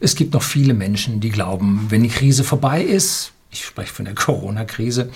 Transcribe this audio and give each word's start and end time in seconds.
Es 0.00 0.14
gibt 0.14 0.34
noch 0.34 0.42
viele 0.42 0.74
Menschen, 0.74 1.20
die 1.20 1.30
glauben, 1.30 1.86
wenn 1.88 2.02
die 2.02 2.08
Krise 2.08 2.44
vorbei 2.44 2.82
ist, 2.82 3.32
ich 3.50 3.64
spreche 3.64 3.92
von 3.92 4.04
der 4.04 4.14
Corona-Krise, 4.16 5.10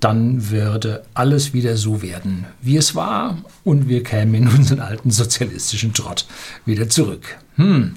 dann 0.00 0.48
würde 0.48 1.04
alles 1.12 1.52
wieder 1.52 1.76
so 1.76 2.00
werden, 2.00 2.46
wie 2.62 2.78
es 2.78 2.94
war 2.94 3.38
und 3.64 3.88
wir 3.88 4.02
kämen 4.02 4.34
in 4.34 4.48
unseren 4.48 4.80
alten 4.80 5.10
sozialistischen 5.10 5.92
Trott 5.92 6.26
wieder 6.64 6.88
zurück. 6.88 7.36
Hm. 7.56 7.94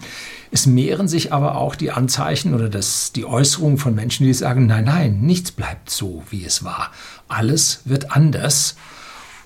Es 0.51 0.67
mehren 0.67 1.07
sich 1.07 1.33
aber 1.33 1.55
auch 1.55 1.73
die 1.73 1.89
Anzeichen 1.89 2.53
oder 2.53 2.69
das, 2.69 3.11
die 3.11 3.25
Äußerungen 3.25 3.79
von 3.79 3.95
Menschen, 3.95 4.27
die 4.27 4.33
sagen, 4.33 4.67
nein, 4.67 4.83
nein, 4.83 5.21
nichts 5.21 5.51
bleibt 5.51 5.89
so, 5.89 6.23
wie 6.29 6.45
es 6.45 6.63
war. 6.63 6.91
Alles 7.27 7.81
wird 7.85 8.11
anders. 8.11 8.75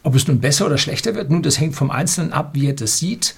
Ob 0.04 0.16
es 0.16 0.28
nun 0.28 0.42
besser 0.42 0.66
oder 0.66 0.78
schlechter 0.78 1.16
wird, 1.16 1.30
nun, 1.30 1.44
das 1.44 1.62
hängt 1.62 1.76
vom 1.76 1.92
Einzelnen 1.92 2.34
ab, 2.34 2.50
wie 2.56 2.68
er 2.68 2.74
das 2.74 2.98
sieht. 2.98 3.36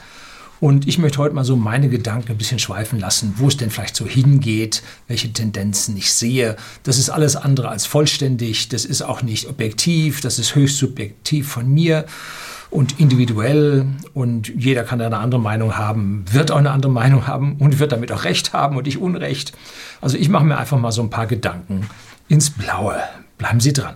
Und 0.60 0.88
ich 0.88 0.98
möchte 0.98 1.20
heute 1.20 1.36
mal 1.36 1.46
so 1.46 1.55
meine 1.55 1.89
Gedanken 1.89 2.32
ein 2.32 2.38
bisschen 2.38 2.60
schweifen 2.60 3.00
lassen, 3.00 3.34
wo 3.38 3.48
es 3.48 3.57
denn 3.57 3.70
vielleicht 3.70 3.96
so 3.96 4.05
hingeht, 4.05 4.84
welche 5.07 5.32
Tendenzen 5.32 5.96
ich 5.96 6.11
sehe. 6.14 6.56
Das 6.84 6.97
ist 6.97 7.10
alles 7.10 7.36
andere 7.36 7.70
als 7.70 7.86
vollständig, 7.86 8.70
das 8.70 8.86
ist 8.86 9.01
auch 9.01 9.21
nicht 9.21 9.48
objektiv, 9.48 10.21
das 10.21 10.39
ist 10.39 10.56
höchst 10.56 10.78
subjektiv 10.78 11.48
von 11.48 11.70
mir 11.71 12.06
und 12.70 13.00
individuell 13.00 13.87
und 14.14 14.50
jeder 14.50 14.84
kann 14.84 15.00
da 15.00 15.07
eine 15.07 15.18
andere 15.18 15.42
Meinung 15.42 15.78
haben, 15.78 16.25
wird 16.32 16.51
auch 16.51 16.57
eine 16.57 16.71
andere 16.71 16.92
Meinung 16.92 17.26
haben 17.26 17.56
und 17.57 17.79
wird 17.79 17.92
damit 17.92 18.12
auch 18.12 18.26
Recht 18.26 18.54
haben 18.54 18.78
und 18.78 18.87
ich 18.87 18.98
Unrecht. 18.98 19.54
Also 20.01 20.18
ich 20.18 20.29
mache 20.29 20.46
mir 20.46 20.57
einfach 20.57 20.78
mal 20.78 20.92
so 20.92 21.01
ein 21.01 21.10
paar 21.10 21.28
Gedanken 21.28 21.87
ins 22.28 22.50
Blaue. 22.51 22.98
Bleiben 23.37 23.60
Sie 23.60 23.73
dran. 23.73 23.96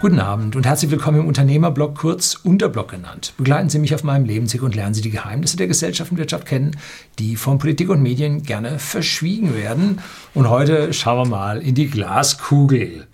Guten 0.00 0.20
Abend 0.20 0.54
und 0.54 0.64
herzlich 0.64 0.92
willkommen 0.92 1.18
im 1.18 1.26
Unternehmerblog, 1.26 1.96
kurz 1.96 2.36
Unterblog 2.36 2.92
genannt. 2.92 3.34
Begleiten 3.36 3.68
Sie 3.68 3.80
mich 3.80 3.96
auf 3.96 4.04
meinem 4.04 4.26
Lebensweg 4.26 4.62
und 4.62 4.76
lernen 4.76 4.94
Sie 4.94 5.00
die 5.00 5.10
Geheimnisse 5.10 5.56
der 5.56 5.66
Gesellschaft 5.66 6.12
und 6.12 6.18
Wirtschaft 6.18 6.46
kennen, 6.46 6.76
die 7.18 7.34
von 7.34 7.58
Politik 7.58 7.88
und 7.88 8.00
Medien 8.00 8.44
gerne 8.44 8.78
verschwiegen 8.78 9.56
werden. 9.56 9.98
Und 10.34 10.48
heute 10.48 10.92
schauen 10.92 11.28
wir 11.28 11.36
mal 11.36 11.60
in 11.60 11.74
die 11.74 11.88
Glaskugel. 11.88 13.08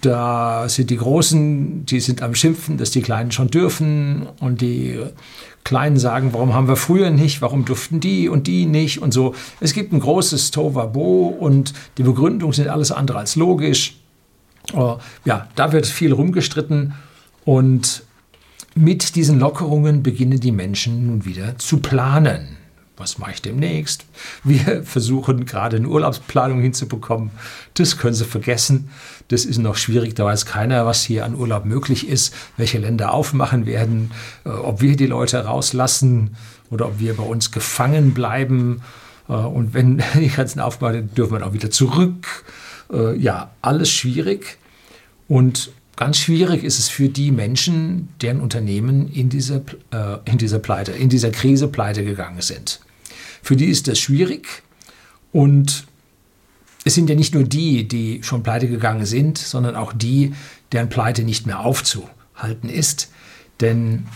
Da 0.00 0.68
sind 0.68 0.90
die 0.90 0.98
Großen, 0.98 1.86
die 1.86 2.00
sind 2.00 2.20
am 2.20 2.34
Schimpfen, 2.34 2.76
dass 2.76 2.90
die 2.90 3.00
Kleinen 3.00 3.32
schon 3.32 3.48
dürfen. 3.48 4.26
Und 4.38 4.60
die 4.60 5.00
Kleinen 5.64 5.96
sagen, 5.96 6.34
warum 6.34 6.52
haben 6.52 6.68
wir 6.68 6.76
früher 6.76 7.10
nicht, 7.10 7.40
warum 7.40 7.64
durften 7.64 8.00
die 8.00 8.28
und 8.28 8.46
die 8.46 8.66
nicht 8.66 9.00
und 9.00 9.14
so. 9.14 9.34
Es 9.60 9.72
gibt 9.72 9.94
ein 9.94 10.00
großes 10.00 10.50
Tovabo 10.50 11.28
und 11.28 11.72
die 11.96 12.02
Begründungen 12.02 12.52
sind 12.52 12.68
alles 12.68 12.92
andere 12.92 13.18
als 13.18 13.36
logisch. 13.36 13.96
Uh, 14.74 14.96
ja, 15.24 15.48
da 15.54 15.72
wird 15.72 15.86
viel 15.86 16.12
rumgestritten 16.12 16.94
und 17.44 18.02
mit 18.74 19.14
diesen 19.14 19.38
Lockerungen 19.38 20.02
beginnen 20.02 20.40
die 20.40 20.52
Menschen 20.52 21.06
nun 21.06 21.24
wieder 21.24 21.58
zu 21.58 21.78
planen. 21.78 22.56
Was 22.96 23.18
mache 23.18 23.32
ich 23.32 23.42
demnächst? 23.42 24.04
Wir 24.44 24.82
versuchen 24.84 25.46
gerade 25.46 25.76
eine 25.76 25.88
Urlaubsplanung 25.88 26.60
hinzubekommen. 26.60 27.30
Das 27.74 27.98
können 27.98 28.14
Sie 28.14 28.24
vergessen. 28.24 28.90
Das 29.28 29.44
ist 29.44 29.58
noch 29.58 29.76
schwierig. 29.76 30.14
Da 30.14 30.24
weiß 30.24 30.46
keiner, 30.46 30.86
was 30.86 31.02
hier 31.02 31.24
an 31.24 31.34
Urlaub 31.34 31.64
möglich 31.64 32.08
ist, 32.08 32.34
welche 32.56 32.78
Länder 32.78 33.12
aufmachen 33.12 33.66
werden, 33.66 34.12
äh, 34.44 34.50
ob 34.50 34.80
wir 34.80 34.96
die 34.96 35.06
Leute 35.06 35.44
rauslassen 35.44 36.36
oder 36.70 36.86
ob 36.86 37.00
wir 37.00 37.16
bei 37.16 37.24
uns 37.24 37.50
gefangen 37.50 38.14
bleiben. 38.14 38.82
Äh, 39.28 39.32
und 39.32 39.74
wenn 39.74 40.02
die 40.14 40.28
Grenzen 40.28 40.60
aufmachen, 40.60 41.12
dürfen 41.14 41.38
wir 41.38 41.46
auch 41.46 41.52
wieder 41.52 41.70
zurück. 41.70 42.44
Äh, 42.92 43.16
ja, 43.16 43.50
alles 43.60 43.90
schwierig. 43.90 44.58
Und 45.26 45.72
Ganz 45.96 46.18
schwierig 46.18 46.64
ist 46.64 46.78
es 46.78 46.88
für 46.88 47.08
die 47.08 47.30
Menschen, 47.30 48.08
deren 48.20 48.40
Unternehmen 48.40 49.08
in 49.12 49.28
dieser, 49.28 49.62
äh, 49.92 50.18
in 50.24 50.38
dieser 50.38 50.58
Pleite, 50.58 50.92
in 50.92 51.08
dieser 51.08 51.30
Krise 51.30 51.68
pleite 51.68 52.04
gegangen 52.04 52.40
sind. 52.40 52.80
Für 53.42 53.56
die 53.56 53.66
ist 53.66 53.86
das 53.86 53.98
schwierig 54.00 54.62
und 55.30 55.84
es 56.84 56.94
sind 56.94 57.08
ja 57.08 57.14
nicht 57.14 57.34
nur 57.34 57.44
die, 57.44 57.86
die 57.86 58.22
schon 58.22 58.42
pleite 58.42 58.68
gegangen 58.68 59.06
sind, 59.06 59.38
sondern 59.38 59.76
auch 59.76 59.92
die, 59.92 60.34
deren 60.72 60.88
Pleite 60.88 61.22
nicht 61.22 61.46
mehr 61.46 61.60
aufzuhalten 61.60 62.68
ist. 62.68 63.10
Denn 63.60 64.06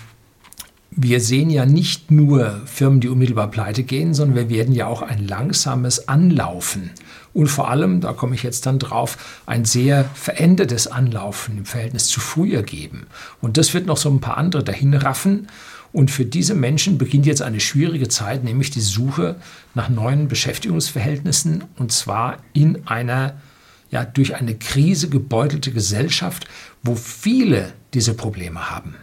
wir 0.91 1.21
sehen 1.21 1.51
ja 1.51 1.67
nicht 1.67 2.11
nur 2.11 2.63
Firmen, 2.67 3.01
die 3.01 3.09
unmittelbar 3.09 3.51
pleite 3.51 3.83
gehen, 3.83 4.15
sondern 4.15 4.37
wir 4.37 4.51
werden 4.51 4.75
ja 4.75 4.87
auch 4.87 5.03
ein 5.03 5.27
langsames 5.27 6.09
Anlaufen 6.09 6.91
und 7.39 7.47
vor 7.47 7.71
allem, 7.71 8.01
da 8.01 8.13
komme 8.15 8.35
ich 8.35 8.43
jetzt 8.43 8.67
dann 8.67 8.81
drauf, 8.81 9.43
ein 9.47 9.65
sehr 9.65 10.05
verändertes 10.15 10.89
Anlaufen 10.89 11.59
im 11.59 11.67
Verhältnis 11.67 12.09
zu 12.09 12.19
früher 12.19 12.65
geben. 12.65 13.07
Und 13.41 13.57
das 13.57 13.75
wird 13.75 13.87
noch 13.87 13.97
so 13.97 14.11
ein 14.11 14.21
paar 14.21 14.39
andere 14.39 14.65
dahin 14.65 14.93
raffen. 14.95 15.47
Und 15.93 16.11
für 16.11 16.25
diese 16.25 16.57
Menschen 16.57 16.99
beginnt 16.99 17.27
jetzt 17.27 17.43
eine 17.43 17.61
schwierige 17.61 18.09
Zeit, 18.09 18.43
nämlich 18.43 18.71
die 18.71 18.81
Suche 18.81 19.37
nach 19.75 19.89
neuen 19.89 20.27
Beschäftigungsverhältnissen 20.27 21.63
und 21.77 21.93
zwar 21.93 22.39
in 22.53 22.87
einer 22.89 23.41
ja, 23.91 24.05
durch 24.05 24.35
eine 24.35 24.57
Krise 24.57 25.09
gebeutelte 25.09 25.71
Gesellschaft, 25.71 26.47
wo 26.83 26.97
viele 26.97 27.73
diese 27.95 28.15
Probleme 28.15 28.69
haben. 28.69 28.97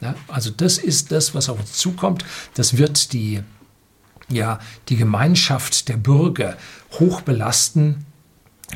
Ja, 0.00 0.14
also 0.28 0.50
das 0.50 0.78
ist 0.78 1.10
das, 1.10 1.34
was 1.34 1.48
auf 1.48 1.58
uns 1.58 1.72
zukommt. 1.72 2.24
Das 2.54 2.76
wird 2.76 3.12
die 3.12 3.42
ja 4.28 4.58
die 4.88 4.96
Gemeinschaft 4.96 5.88
der 5.88 5.96
Bürger 5.96 6.56
hoch 6.92 7.22
belasten, 7.22 8.06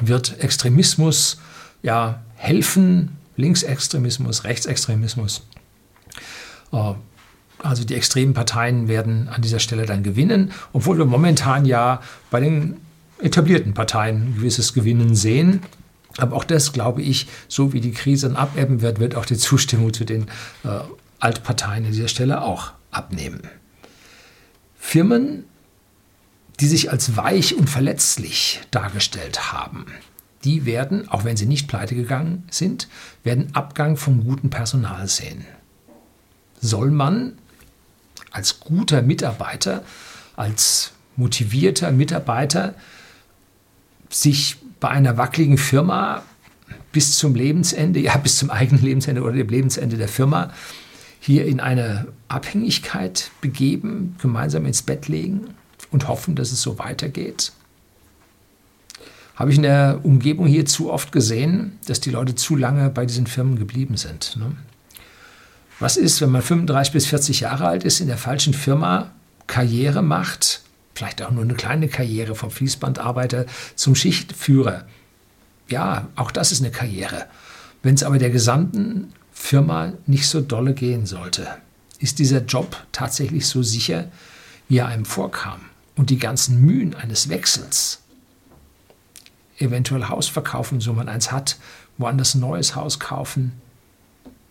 wird 0.00 0.40
Extremismus 0.40 1.38
ja 1.82 2.22
helfen, 2.36 3.18
Linksextremismus, 3.36 4.44
Rechtsextremismus. 4.44 5.42
Äh, 6.72 6.94
also 7.58 7.84
die 7.84 7.94
extremen 7.94 8.34
Parteien 8.34 8.88
werden 8.88 9.28
an 9.28 9.40
dieser 9.40 9.60
Stelle 9.60 9.86
dann 9.86 10.02
gewinnen, 10.02 10.52
obwohl 10.72 10.98
wir 10.98 11.04
momentan 11.04 11.64
ja 11.64 12.02
bei 12.30 12.40
den 12.40 12.78
etablierten 13.20 13.72
Parteien 13.72 14.16
ein 14.22 14.34
gewisses 14.34 14.74
Gewinnen 14.74 15.14
sehen. 15.14 15.62
Aber 16.18 16.36
auch 16.36 16.44
das, 16.44 16.72
glaube 16.72 17.02
ich, 17.02 17.28
so 17.48 17.72
wie 17.72 17.80
die 17.80 17.92
Krise 17.92 18.28
dann 18.28 18.36
abebben 18.36 18.82
wird, 18.82 18.98
wird 18.98 19.14
auch 19.14 19.24
die 19.24 19.36
Zustimmung 19.36 19.94
zu 19.94 20.04
den 20.04 20.24
äh, 20.64 20.80
Altparteien 21.22 21.84
an 21.86 21.92
dieser 21.92 22.08
Stelle 22.08 22.42
auch 22.42 22.72
abnehmen. 22.90 23.42
Firmen, 24.76 25.44
die 26.58 26.66
sich 26.66 26.90
als 26.90 27.16
weich 27.16 27.54
und 27.54 27.70
verletzlich 27.70 28.60
dargestellt 28.72 29.52
haben, 29.52 29.86
die 30.42 30.66
werden, 30.66 31.08
auch 31.08 31.24
wenn 31.24 31.36
sie 31.36 31.46
nicht 31.46 31.68
pleite 31.68 31.94
gegangen 31.94 32.42
sind, 32.50 32.88
werden 33.22 33.54
Abgang 33.54 33.96
vom 33.96 34.24
guten 34.24 34.50
Personal 34.50 35.06
sehen. 35.06 35.44
Soll 36.60 36.90
man 36.90 37.38
als 38.32 38.58
guter 38.58 39.02
Mitarbeiter, 39.02 39.84
als 40.34 40.92
motivierter 41.14 41.92
Mitarbeiter 41.92 42.74
sich 44.10 44.56
bei 44.80 44.88
einer 44.88 45.16
wackeligen 45.16 45.58
Firma 45.58 46.22
bis 46.90 47.16
zum 47.16 47.36
Lebensende, 47.36 48.00
ja 48.00 48.16
bis 48.16 48.38
zum 48.38 48.50
eigenen 48.50 48.82
Lebensende 48.82 49.22
oder 49.22 49.34
dem 49.34 49.48
Lebensende 49.48 49.96
der 49.96 50.08
Firma 50.08 50.50
hier 51.24 51.46
in 51.46 51.60
eine 51.60 52.08
Abhängigkeit 52.26 53.30
begeben, 53.40 54.16
gemeinsam 54.20 54.66
ins 54.66 54.82
Bett 54.82 55.06
legen 55.06 55.54
und 55.92 56.08
hoffen, 56.08 56.34
dass 56.34 56.50
es 56.50 56.62
so 56.62 56.80
weitergeht? 56.80 57.52
Habe 59.36 59.52
ich 59.52 59.56
in 59.56 59.62
der 59.62 60.00
Umgebung 60.02 60.46
hier 60.46 60.66
zu 60.66 60.92
oft 60.92 61.12
gesehen, 61.12 61.78
dass 61.86 62.00
die 62.00 62.10
Leute 62.10 62.34
zu 62.34 62.56
lange 62.56 62.90
bei 62.90 63.06
diesen 63.06 63.28
Firmen 63.28 63.56
geblieben 63.56 63.96
sind. 63.96 64.36
Ne? 64.36 64.56
Was 65.78 65.96
ist, 65.96 66.20
wenn 66.20 66.30
man 66.30 66.42
35 66.42 66.92
bis 66.92 67.06
40 67.06 67.40
Jahre 67.40 67.68
alt 67.68 67.84
ist, 67.84 68.00
in 68.00 68.08
der 68.08 68.18
falschen 68.18 68.52
Firma 68.52 69.12
Karriere 69.46 70.02
macht, 70.02 70.62
vielleicht 70.92 71.22
auch 71.22 71.30
nur 71.30 71.44
eine 71.44 71.54
kleine 71.54 71.86
Karriere 71.86 72.34
vom 72.34 72.50
Fließbandarbeiter 72.50 73.46
zum 73.76 73.94
Schichtführer? 73.94 74.86
Ja, 75.68 76.08
auch 76.16 76.32
das 76.32 76.50
ist 76.50 76.62
eine 76.62 76.72
Karriere. 76.72 77.26
Wenn 77.84 77.94
es 77.94 78.02
aber 78.02 78.18
der 78.18 78.30
gesamten 78.30 79.12
Firma 79.42 79.94
nicht 80.06 80.28
so 80.28 80.40
dolle 80.40 80.72
gehen 80.72 81.04
sollte. 81.04 81.48
Ist 81.98 82.20
dieser 82.20 82.44
Job 82.44 82.76
tatsächlich 82.92 83.48
so 83.48 83.64
sicher, 83.64 84.06
wie 84.68 84.78
er 84.78 84.86
einem 84.86 85.04
vorkam? 85.04 85.62
Und 85.96 86.10
die 86.10 86.18
ganzen 86.18 86.60
Mühen 86.60 86.94
eines 86.94 87.28
Wechsels, 87.28 88.02
eventuell 89.58 90.04
Haus 90.04 90.28
verkaufen, 90.28 90.80
so 90.80 90.92
man 90.92 91.08
eins 91.08 91.32
hat, 91.32 91.58
woanders 91.98 92.34
ein 92.34 92.40
neues 92.40 92.76
Haus 92.76 93.00
kaufen, 93.00 93.60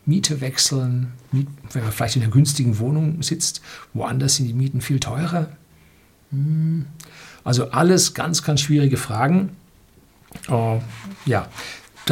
Miete 0.05 0.41
wechseln, 0.41 1.13
wenn 1.31 1.83
man 1.83 1.91
vielleicht 1.93 2.17
in 2.17 2.23
einer 2.23 2.31
günstigen 2.31 2.77
Wohnung 2.77 3.23
sitzt, 3.23 3.61
woanders 3.93 4.35
sind 4.35 4.47
die 4.47 4.53
Mieten 4.53 4.81
viel 4.81 4.99
teurer. 4.99 5.47
Hm. 6.31 6.85
Also 7.45 7.71
alles 7.71 8.13
ganz, 8.13 8.43
ganz 8.43 8.59
schwierige 8.59 8.97
Fragen. 8.97 9.55
Äh, 10.49 10.79
ja, 11.25 11.47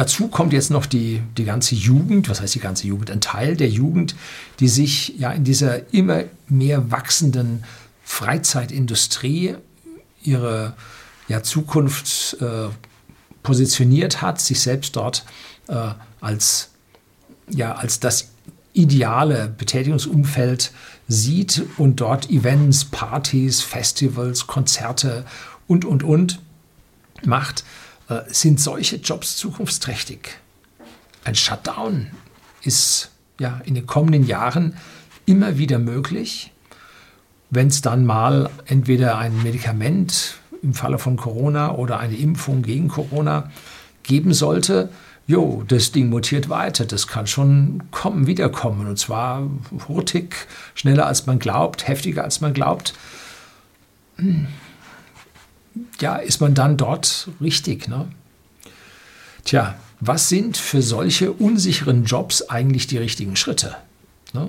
dazu 0.00 0.28
kommt 0.28 0.54
jetzt 0.54 0.70
noch 0.70 0.86
die, 0.86 1.20
die 1.36 1.44
ganze 1.44 1.74
Jugend, 1.74 2.30
was 2.30 2.40
heißt 2.40 2.54
die 2.54 2.60
ganze 2.60 2.86
Jugend? 2.86 3.10
Ein 3.10 3.20
Teil 3.20 3.54
der 3.54 3.68
Jugend, 3.68 4.16
die 4.58 4.68
sich 4.68 5.18
ja 5.18 5.30
in 5.30 5.44
dieser 5.44 5.92
immer 5.92 6.24
mehr 6.48 6.90
wachsenden 6.90 7.64
Freizeitindustrie 8.02 9.56
ihre 10.22 10.72
ja, 11.28 11.42
Zukunft 11.42 12.38
äh, 12.40 12.68
positioniert 13.42 14.22
hat, 14.22 14.40
sich 14.40 14.60
selbst 14.60 14.96
dort 14.96 15.26
äh, 15.68 15.90
als, 16.22 16.70
ja, 17.50 17.74
als 17.74 18.00
das 18.00 18.30
ideale 18.72 19.48
Betätigungsumfeld 19.48 20.72
sieht 21.08 21.62
und 21.76 22.00
dort 22.00 22.30
Events, 22.30 22.86
Partys, 22.86 23.60
Festivals, 23.60 24.46
Konzerte 24.46 25.26
und, 25.66 25.84
und, 25.84 26.02
und 26.02 26.40
macht, 27.22 27.64
sind 28.28 28.60
solche 28.60 28.96
Jobs 28.96 29.36
zukunftsträchtig. 29.36 30.38
Ein 31.24 31.34
Shutdown 31.34 32.08
ist 32.62 33.10
ja 33.38 33.60
in 33.64 33.74
den 33.74 33.86
kommenden 33.86 34.26
Jahren 34.26 34.76
immer 35.26 35.58
wieder 35.58 35.78
möglich, 35.78 36.52
wenn 37.50 37.68
es 37.68 37.82
dann 37.82 38.04
mal 38.04 38.50
entweder 38.66 39.18
ein 39.18 39.42
Medikament 39.42 40.38
im 40.62 40.74
Falle 40.74 40.98
von 40.98 41.16
Corona 41.16 41.74
oder 41.74 41.98
eine 41.98 42.16
Impfung 42.16 42.62
gegen 42.62 42.88
Corona 42.88 43.50
geben 44.02 44.34
sollte, 44.34 44.90
jo, 45.26 45.62
das 45.66 45.92
Ding 45.92 46.08
mutiert 46.08 46.48
weiter, 46.48 46.84
das 46.84 47.06
kann 47.06 47.26
schon 47.26 47.84
kommen, 47.92 48.26
wiederkommen 48.26 48.88
und 48.88 48.98
zwar 48.98 49.48
hurtig, 49.88 50.34
schneller 50.74 51.06
als 51.06 51.26
man 51.26 51.38
glaubt, 51.38 51.86
heftiger 51.86 52.24
als 52.24 52.40
man 52.40 52.52
glaubt. 52.52 52.94
Hm. 54.16 54.48
Ja, 56.00 56.16
ist 56.16 56.40
man 56.40 56.54
dann 56.54 56.76
dort 56.76 57.28
richtig? 57.40 57.88
Ne? 57.88 58.08
Tja, 59.44 59.76
was 60.00 60.28
sind 60.28 60.56
für 60.56 60.82
solche 60.82 61.32
unsicheren 61.32 62.04
Jobs 62.04 62.42
eigentlich 62.48 62.86
die 62.86 62.98
richtigen 62.98 63.36
Schritte? 63.36 63.76
Ne? 64.32 64.48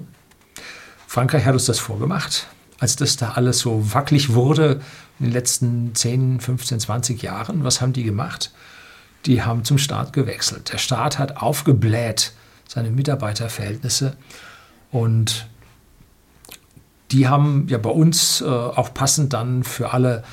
Frankreich 1.07 1.45
hat 1.45 1.53
uns 1.53 1.65
das 1.65 1.79
vorgemacht 1.79 2.47
als 2.81 2.95
das 2.95 3.15
da 3.15 3.33
alles 3.33 3.59
so 3.59 3.93
wackelig 3.93 4.33
wurde 4.33 4.81
in 5.19 5.25
den 5.25 5.31
letzten 5.31 5.93
10, 5.93 6.39
15, 6.41 6.79
20 6.79 7.21
Jahren, 7.21 7.63
was 7.63 7.79
haben 7.79 7.93
die 7.93 8.03
gemacht? 8.03 8.51
Die 9.27 9.43
haben 9.43 9.63
zum 9.63 9.77
Staat 9.77 10.13
gewechselt. 10.13 10.73
Der 10.73 10.79
Staat 10.79 11.19
hat 11.19 11.37
aufgebläht 11.37 12.33
seine 12.67 12.89
Mitarbeiterverhältnisse 12.89 14.17
und 14.89 15.47
die 17.11 17.27
haben 17.27 17.67
ja 17.69 17.77
bei 17.77 17.91
uns 17.91 18.41
äh, 18.41 18.45
auch 18.45 18.95
passend 18.95 19.33
dann 19.33 19.63
für 19.63 19.93
alle 19.93 20.23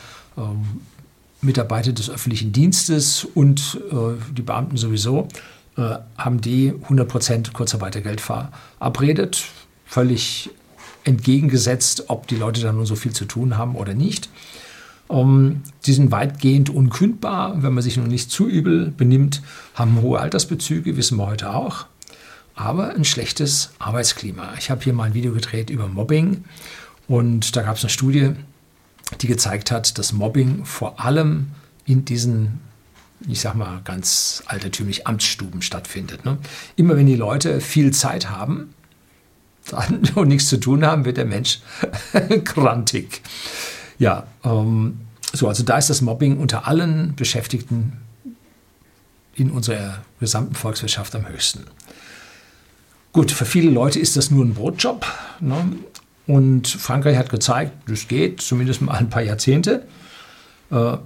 Mitarbeiter 1.40 1.92
des 1.92 2.10
öffentlichen 2.10 2.52
Dienstes 2.52 3.24
und 3.24 3.80
äh, 3.90 4.20
die 4.32 4.42
Beamten 4.42 4.76
sowieso, 4.76 5.28
äh, 5.76 5.96
haben 6.16 6.40
die 6.40 6.72
100% 6.72 7.52
Kurzarbeitergeld 7.52 8.20
verabredet. 8.20 9.44
Völlig 9.86 10.50
entgegengesetzt, 11.04 12.04
ob 12.08 12.26
die 12.26 12.36
Leute 12.36 12.60
da 12.60 12.72
nun 12.72 12.86
so 12.86 12.96
viel 12.96 13.12
zu 13.12 13.24
tun 13.24 13.56
haben 13.56 13.76
oder 13.76 13.94
nicht. 13.94 14.28
Um, 15.06 15.62
die 15.86 15.94
sind 15.94 16.10
weitgehend 16.10 16.68
unkündbar, 16.68 17.62
wenn 17.62 17.72
man 17.72 17.82
sich 17.82 17.96
nun 17.96 18.08
nicht 18.08 18.30
zu 18.30 18.46
übel 18.46 18.92
benimmt, 18.94 19.40
haben 19.72 20.02
hohe 20.02 20.20
Altersbezüge, 20.20 20.98
wissen 20.98 21.16
wir 21.16 21.26
heute 21.26 21.54
auch, 21.54 21.86
aber 22.54 22.94
ein 22.94 23.06
schlechtes 23.06 23.70
Arbeitsklima. 23.78 24.52
Ich 24.58 24.70
habe 24.70 24.84
hier 24.84 24.92
mal 24.92 25.04
ein 25.04 25.14
Video 25.14 25.32
gedreht 25.32 25.70
über 25.70 25.88
Mobbing 25.88 26.44
und 27.06 27.56
da 27.56 27.62
gab 27.62 27.76
es 27.76 27.84
eine 27.84 27.90
Studie, 27.90 28.32
die 29.20 29.26
gezeigt 29.26 29.70
hat, 29.70 29.98
dass 29.98 30.12
Mobbing 30.12 30.64
vor 30.64 31.00
allem 31.00 31.48
in 31.84 32.04
diesen 32.04 32.60
ich 33.26 33.40
sag 33.40 33.56
mal, 33.56 33.80
ganz 33.82 34.44
altertümlich 34.46 35.08
Amtsstuben 35.08 35.60
stattfindet. 35.60 36.24
Ne? 36.24 36.38
Immer 36.76 36.96
wenn 36.96 37.06
die 37.06 37.16
Leute 37.16 37.60
viel 37.60 37.92
Zeit 37.92 38.30
haben, 38.30 38.72
und 40.14 40.28
nichts 40.28 40.48
zu 40.48 40.58
tun 40.58 40.84
haben, 40.84 41.04
wird 41.04 41.16
der 41.16 41.24
Mensch 41.24 41.60
krantig. 42.44 43.22
Ja, 43.98 44.26
ähm, 44.44 45.00
so, 45.32 45.48
also 45.48 45.62
da 45.62 45.78
ist 45.78 45.90
das 45.90 46.00
Mobbing 46.00 46.38
unter 46.38 46.66
allen 46.66 47.14
Beschäftigten 47.16 47.98
in 49.34 49.50
unserer 49.50 50.02
gesamten 50.20 50.54
Volkswirtschaft 50.54 51.14
am 51.14 51.28
höchsten. 51.28 51.64
Gut, 53.12 53.30
für 53.30 53.44
viele 53.44 53.70
Leute 53.70 53.98
ist 53.98 54.16
das 54.16 54.30
nur 54.30 54.44
ein 54.44 54.54
Brotjob. 54.54 55.04
Ne? 55.40 55.76
Und 56.28 56.68
Frankreich 56.68 57.16
hat 57.16 57.30
gezeigt, 57.30 57.72
das 57.88 58.06
geht, 58.06 58.42
zumindest 58.42 58.82
mal 58.82 58.92
ein 58.92 59.08
paar 59.08 59.22
Jahrzehnte. 59.22 59.88
Äh, 60.70 60.98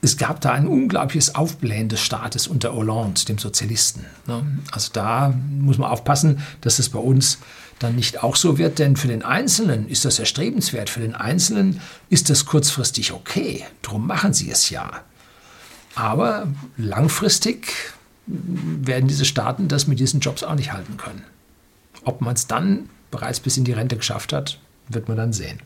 es 0.00 0.16
gab 0.16 0.40
da 0.40 0.52
ein 0.52 0.68
unglaubliches 0.68 1.34
Aufblähen 1.34 1.88
des 1.88 2.00
Staates 2.00 2.46
unter 2.46 2.72
Hollande, 2.72 3.24
dem 3.24 3.38
Sozialisten. 3.38 4.06
Ne? 4.28 4.46
Also 4.70 4.90
da 4.92 5.34
muss 5.58 5.76
man 5.76 5.90
aufpassen, 5.90 6.40
dass 6.60 6.78
es 6.78 6.88
bei 6.88 7.00
uns 7.00 7.38
dann 7.80 7.96
nicht 7.96 8.22
auch 8.22 8.36
so 8.36 8.58
wird, 8.58 8.78
denn 8.78 8.94
für 8.94 9.08
den 9.08 9.24
Einzelnen 9.24 9.88
ist 9.88 10.04
das 10.04 10.20
erstrebenswert, 10.20 10.88
für 10.88 11.00
den 11.00 11.16
Einzelnen 11.16 11.80
ist 12.08 12.30
das 12.30 12.44
kurzfristig 12.44 13.12
okay, 13.12 13.64
darum 13.82 14.06
machen 14.06 14.32
sie 14.32 14.50
es 14.52 14.70
ja. 14.70 15.02
Aber 15.96 16.46
langfristig 16.76 17.72
werden 18.26 19.08
diese 19.08 19.24
Staaten 19.24 19.66
das 19.66 19.88
mit 19.88 19.98
diesen 19.98 20.20
Jobs 20.20 20.44
auch 20.44 20.54
nicht 20.54 20.72
halten 20.72 20.96
können. 20.96 21.24
Ob 22.04 22.20
man 22.20 22.34
es 22.34 22.46
dann 22.46 22.88
bereits 23.10 23.40
bis 23.40 23.56
in 23.56 23.64
die 23.64 23.72
Rente 23.72 23.96
geschafft 23.96 24.32
hat, 24.32 24.58
wird 24.88 25.08
man 25.08 25.16
dann 25.16 25.32
sehen. 25.32 25.60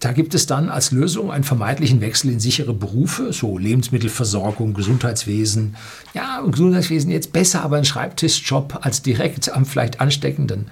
Da 0.00 0.12
gibt 0.12 0.34
es 0.34 0.46
dann 0.46 0.68
als 0.68 0.92
Lösung 0.92 1.32
einen 1.32 1.42
vermeintlichen 1.42 2.02
Wechsel 2.02 2.30
in 2.30 2.38
sichere 2.38 2.74
Berufe, 2.74 3.32
so 3.32 3.56
Lebensmittelversorgung, 3.56 4.74
Gesundheitswesen. 4.74 5.74
Ja, 6.12 6.42
Gesundheitswesen 6.42 7.10
jetzt 7.10 7.32
besser, 7.32 7.62
aber 7.62 7.78
ein 7.78 7.84
Schreibtischjob 7.86 8.80
als 8.82 9.00
direkt 9.00 9.50
am 9.50 9.64
vielleicht 9.64 10.00
ansteckenden 10.00 10.70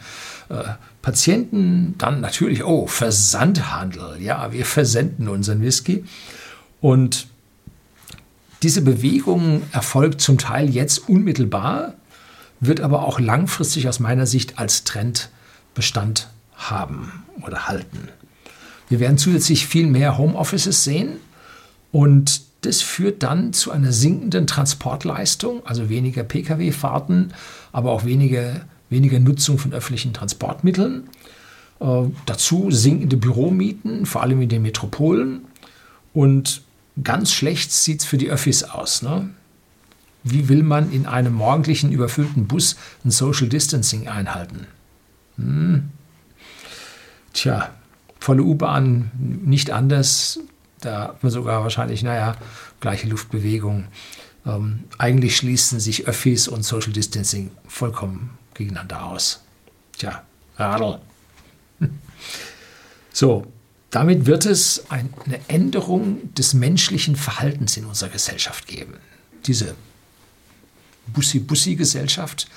äh, 0.50 0.62
Patienten. 1.00 1.94
Dann 1.96 2.20
natürlich, 2.20 2.64
oh, 2.64 2.86
Versandhandel. 2.86 4.20
Ja, 4.20 4.52
wir 4.52 4.66
versenden 4.66 5.28
unseren 5.28 5.62
Whisky. 5.62 6.04
Und 6.82 7.26
diese 8.62 8.82
Bewegung 8.82 9.62
erfolgt 9.72 10.20
zum 10.20 10.36
Teil 10.36 10.68
jetzt 10.68 11.08
unmittelbar, 11.08 11.94
wird 12.66 12.80
aber 12.80 13.04
auch 13.04 13.20
langfristig 13.20 13.88
aus 13.88 14.00
meiner 14.00 14.26
Sicht 14.26 14.58
als 14.58 14.84
Trend 14.84 15.30
Bestand 15.74 16.28
haben 16.54 17.24
oder 17.42 17.66
halten. 17.66 18.08
Wir 18.88 19.00
werden 19.00 19.18
zusätzlich 19.18 19.66
viel 19.66 19.86
mehr 19.86 20.18
Homeoffices 20.18 20.84
sehen 20.84 21.16
und 21.90 22.42
das 22.62 22.80
führt 22.80 23.22
dann 23.22 23.52
zu 23.52 23.70
einer 23.70 23.92
sinkenden 23.92 24.46
Transportleistung, 24.46 25.66
also 25.66 25.88
weniger 25.88 26.22
Pkw-Fahrten, 26.22 27.34
aber 27.72 27.92
auch 27.92 28.04
weniger, 28.04 28.62
weniger 28.88 29.20
Nutzung 29.20 29.58
von 29.58 29.72
öffentlichen 29.72 30.12
Transportmitteln. 30.12 31.08
Äh, 31.80 32.04
dazu 32.26 32.70
sinkende 32.70 33.16
Büromieten, 33.16 34.06
vor 34.06 34.22
allem 34.22 34.40
in 34.40 34.48
den 34.48 34.62
Metropolen. 34.62 35.42
Und 36.14 36.62
ganz 37.02 37.32
schlecht 37.32 37.72
sieht 37.72 38.00
es 38.00 38.06
für 38.06 38.16
die 38.16 38.30
Öffis 38.30 38.64
aus. 38.64 39.02
Ne? 39.02 39.28
Wie 40.24 40.48
will 40.48 40.62
man 40.62 40.90
in 40.90 41.06
einem 41.06 41.34
morgendlichen 41.34 41.92
überfüllten 41.92 42.46
Bus 42.46 42.76
ein 43.04 43.10
Social 43.10 43.48
Distancing 43.48 44.08
einhalten? 44.08 44.66
Hm. 45.36 45.90
Tja, 47.34 47.70
volle 48.18 48.42
U-Bahn 48.42 49.10
nicht 49.18 49.70
anders. 49.70 50.40
Da 50.80 51.08
hat 51.08 51.22
man 51.22 51.30
sogar 51.30 51.62
wahrscheinlich, 51.62 52.02
naja, 52.02 52.36
gleiche 52.80 53.06
Luftbewegung. 53.06 53.86
Ähm, 54.46 54.84
eigentlich 54.96 55.36
schließen 55.36 55.78
sich 55.78 56.06
Öffis 56.06 56.48
und 56.48 56.64
Social 56.64 56.92
Distancing 56.92 57.50
vollkommen 57.68 58.30
gegeneinander 58.54 59.04
aus. 59.04 59.42
Tja, 59.96 60.22
Radl. 60.56 60.98
So, 63.16 63.46
damit 63.90 64.26
wird 64.26 64.44
es 64.44 64.86
eine 64.88 65.38
Änderung 65.46 66.34
des 66.34 66.52
menschlichen 66.52 67.14
Verhaltens 67.14 67.76
in 67.76 67.84
unserer 67.84 68.08
Gesellschaft 68.08 68.66
geben. 68.66 68.94
Diese 69.46 69.76
Bussi-Bussi-Gesellschaft, 71.08 72.48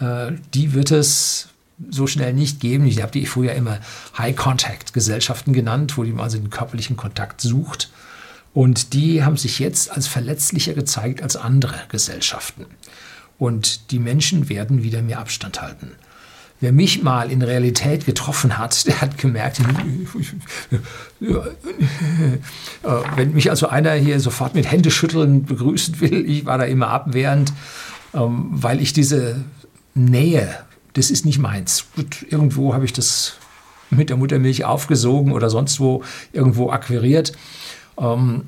äh, 0.00 0.32
die 0.54 0.74
wird 0.74 0.90
es 0.90 1.48
so 1.90 2.06
schnell 2.06 2.32
nicht 2.32 2.60
geben. 2.60 2.86
Ich 2.86 3.02
habe 3.02 3.12
die 3.12 3.26
früher 3.26 3.52
immer 3.52 3.80
High-Contact-Gesellschaften 4.16 5.52
genannt, 5.52 5.96
wo 5.96 6.04
man 6.04 6.20
also 6.20 6.38
den 6.38 6.50
körperlichen 6.50 6.96
Kontakt 6.96 7.40
sucht. 7.40 7.90
Und 8.54 8.94
die 8.94 9.22
haben 9.22 9.36
sich 9.36 9.58
jetzt 9.58 9.90
als 9.90 10.06
verletzlicher 10.06 10.72
gezeigt 10.72 11.22
als 11.22 11.36
andere 11.36 11.74
Gesellschaften. 11.90 12.64
Und 13.38 13.90
die 13.90 13.98
Menschen 13.98 14.48
werden 14.48 14.82
wieder 14.82 15.02
mehr 15.02 15.18
Abstand 15.18 15.60
halten. 15.60 15.92
Wer 16.58 16.72
mich 16.72 17.02
mal 17.02 17.30
in 17.30 17.42
Realität 17.42 18.06
getroffen 18.06 18.56
hat, 18.56 18.86
der 18.86 19.02
hat 19.02 19.18
gemerkt, 19.18 19.60
wenn 23.16 23.32
mich 23.34 23.50
also 23.50 23.68
einer 23.68 23.92
hier 23.92 24.20
sofort 24.20 24.54
mit 24.54 24.70
Händeschütteln 24.70 25.44
begrüßen 25.44 26.00
will, 26.00 26.24
ich 26.26 26.46
war 26.46 26.56
da 26.56 26.64
immer 26.64 26.88
abwehrend, 26.88 27.52
ähm, 28.14 28.48
weil 28.50 28.80
ich 28.80 28.92
diese 28.92 29.44
Nähe 29.94 30.66
das 30.96 31.10
ist 31.10 31.26
nicht 31.26 31.38
meins. 31.38 31.84
Gut, 31.94 32.24
irgendwo 32.30 32.72
habe 32.72 32.84
ich 32.84 32.92
das 32.92 33.34
mit 33.90 34.08
der 34.08 34.16
Muttermilch 34.16 34.64
aufgesogen 34.64 35.32
oder 35.32 35.50
sonst 35.50 35.78
wo 35.78 36.02
irgendwo 36.32 36.70
akquiriert. 36.70 37.32
Ähm, 37.98 38.44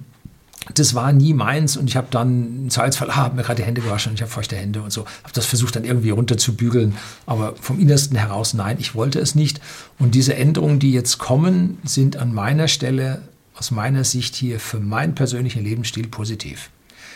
das 0.75 0.95
war 0.95 1.13
nie 1.13 1.35
meins 1.35 1.77
und 1.77 1.89
ich 1.89 1.97
habe 1.97 2.09
dann 2.11 2.65
im 2.65 2.71
Zweifelsfall, 2.71 3.11
ah, 3.11 3.17
habe 3.17 3.37
mir 3.37 3.43
gerade 3.43 3.63
die 3.63 3.67
Hände 3.67 3.81
gewaschen 3.81 4.11
und 4.11 4.17
ich 4.17 4.23
habe 4.23 4.31
feuchte 4.31 4.57
Hände 4.57 4.83
und 4.83 4.93
so, 4.93 5.03
habe 5.23 5.33
das 5.33 5.47
versucht 5.47 5.77
dann 5.77 5.85
irgendwie 5.85 6.11
runterzubügeln, 6.11 6.97
aber 7.27 7.55
vom 7.61 7.79
Innersten 7.79 8.17
heraus, 8.17 8.55
nein, 8.55 8.77
ich 8.79 8.95
wollte 8.95 9.19
es 9.21 9.35
nicht. 9.35 9.61
Und 9.99 10.15
diese 10.15 10.35
Änderungen, 10.35 10.79
die 10.79 10.93
jetzt 10.93 11.19
kommen, 11.19 11.79
sind 11.85 12.17
an 12.17 12.35
meiner 12.35 12.69
Stelle, 12.69 13.23
aus 13.55 13.71
meiner 13.71 14.05
Sicht 14.05 14.35
hier 14.35 14.61
für 14.61 14.81
meinen 14.81 15.15
persönlichen 15.15 15.65
Lebensstil 15.65 16.09
positiv. 16.09 16.71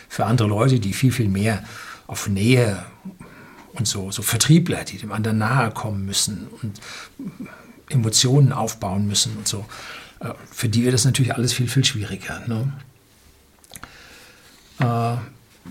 Für 0.08 0.26
andere 0.26 0.48
Leute, 0.48 0.78
die 0.78 0.92
viel, 0.92 1.12
viel 1.12 1.28
mehr 1.28 1.62
auf 2.06 2.28
Nähe 2.28 2.84
und 3.74 3.86
so, 3.86 4.10
so 4.10 4.22
Vertriebler, 4.22 4.84
die 4.84 4.98
dem 4.98 5.12
anderen 5.12 5.38
nahe 5.38 5.70
kommen 5.70 6.04
müssen 6.04 6.48
und 6.62 6.80
Emotionen 7.88 8.52
aufbauen 8.52 9.06
müssen 9.06 9.36
und 9.36 9.48
so, 9.48 9.64
äh, 10.20 10.30
für 10.50 10.68
die 10.68 10.84
wird 10.84 10.94
das 10.94 11.04
natürlich 11.04 11.34
alles 11.34 11.52
viel, 11.52 11.68
viel 11.68 11.84
schwieriger. 11.84 12.42
Ne? 12.46 12.72
Äh, 14.78 15.16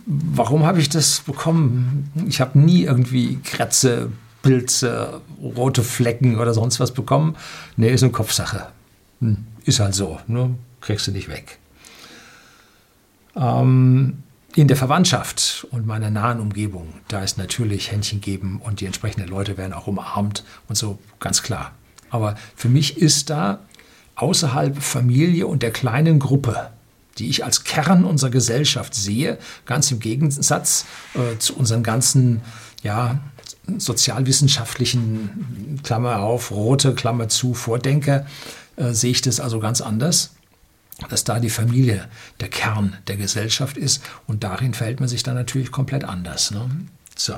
warum 0.05 0.65
habe 0.65 0.79
ich 0.79 0.89
das 0.89 1.21
bekommen? 1.21 2.11
Ich 2.27 2.41
habe 2.41 2.57
nie 2.57 2.83
irgendwie 2.83 3.39
Kratze, 3.43 4.11
Pilze, 4.41 5.21
rote 5.41 5.83
Flecken 5.83 6.39
oder 6.39 6.53
sonst 6.53 6.79
was 6.79 6.93
bekommen. 6.93 7.35
Nee, 7.75 7.91
ist 7.91 8.03
eine 8.03 8.11
Kopfsache. 8.11 8.67
Hm, 9.19 9.45
ist 9.65 9.79
halt 9.79 9.93
so, 9.93 10.19
ne? 10.27 10.55
kriegst 10.79 11.07
du 11.07 11.11
nicht 11.11 11.29
weg. 11.29 11.59
Ähm, 13.35 14.23
in 14.55 14.67
der 14.67 14.77
Verwandtschaft 14.77 15.67
und 15.71 15.85
meiner 15.85 16.09
nahen 16.09 16.39
Umgebung, 16.39 16.93
da 17.07 17.23
ist 17.23 17.37
natürlich 17.37 17.91
Händchen 17.91 18.21
geben 18.21 18.61
und 18.63 18.81
die 18.81 18.85
entsprechenden 18.85 19.29
Leute 19.29 19.57
werden 19.57 19.73
auch 19.73 19.87
umarmt 19.87 20.43
und 20.67 20.75
so, 20.75 20.99
ganz 21.19 21.41
klar. 21.41 21.71
Aber 22.09 22.35
für 22.55 22.67
mich 22.67 22.97
ist 22.97 23.29
da 23.29 23.59
außerhalb 24.15 24.81
Familie 24.81 25.47
und 25.47 25.63
der 25.63 25.71
kleinen 25.71 26.19
Gruppe 26.19 26.71
die 27.17 27.29
ich 27.29 27.43
als 27.43 27.63
Kern 27.63 28.05
unserer 28.05 28.29
Gesellschaft 28.29 28.95
sehe, 28.95 29.37
ganz 29.65 29.91
im 29.91 29.99
Gegensatz 29.99 30.85
äh, 31.13 31.37
zu 31.37 31.55
unseren 31.55 31.83
ganzen 31.83 32.41
ja, 32.83 33.19
sozialwissenschaftlichen 33.77 35.79
Klammer 35.83 36.19
auf, 36.19 36.51
rote 36.51 36.95
Klammer 36.95 37.29
zu, 37.29 37.53
Vordenker, 37.53 38.25
äh, 38.75 38.93
sehe 38.93 39.11
ich 39.11 39.21
das 39.21 39.39
also 39.39 39.59
ganz 39.59 39.81
anders, 39.81 40.31
dass 41.09 41.23
da 41.23 41.39
die 41.39 41.49
Familie 41.49 42.07
der 42.39 42.49
Kern 42.49 42.97
der 43.07 43.17
Gesellschaft 43.17 43.77
ist 43.77 44.03
und 44.27 44.43
darin 44.43 44.73
verhält 44.73 44.99
man 44.99 45.09
sich 45.09 45.23
dann 45.23 45.35
natürlich 45.35 45.71
komplett 45.71 46.03
anders. 46.03 46.51
Ne? 46.51 46.69
So. 47.15 47.35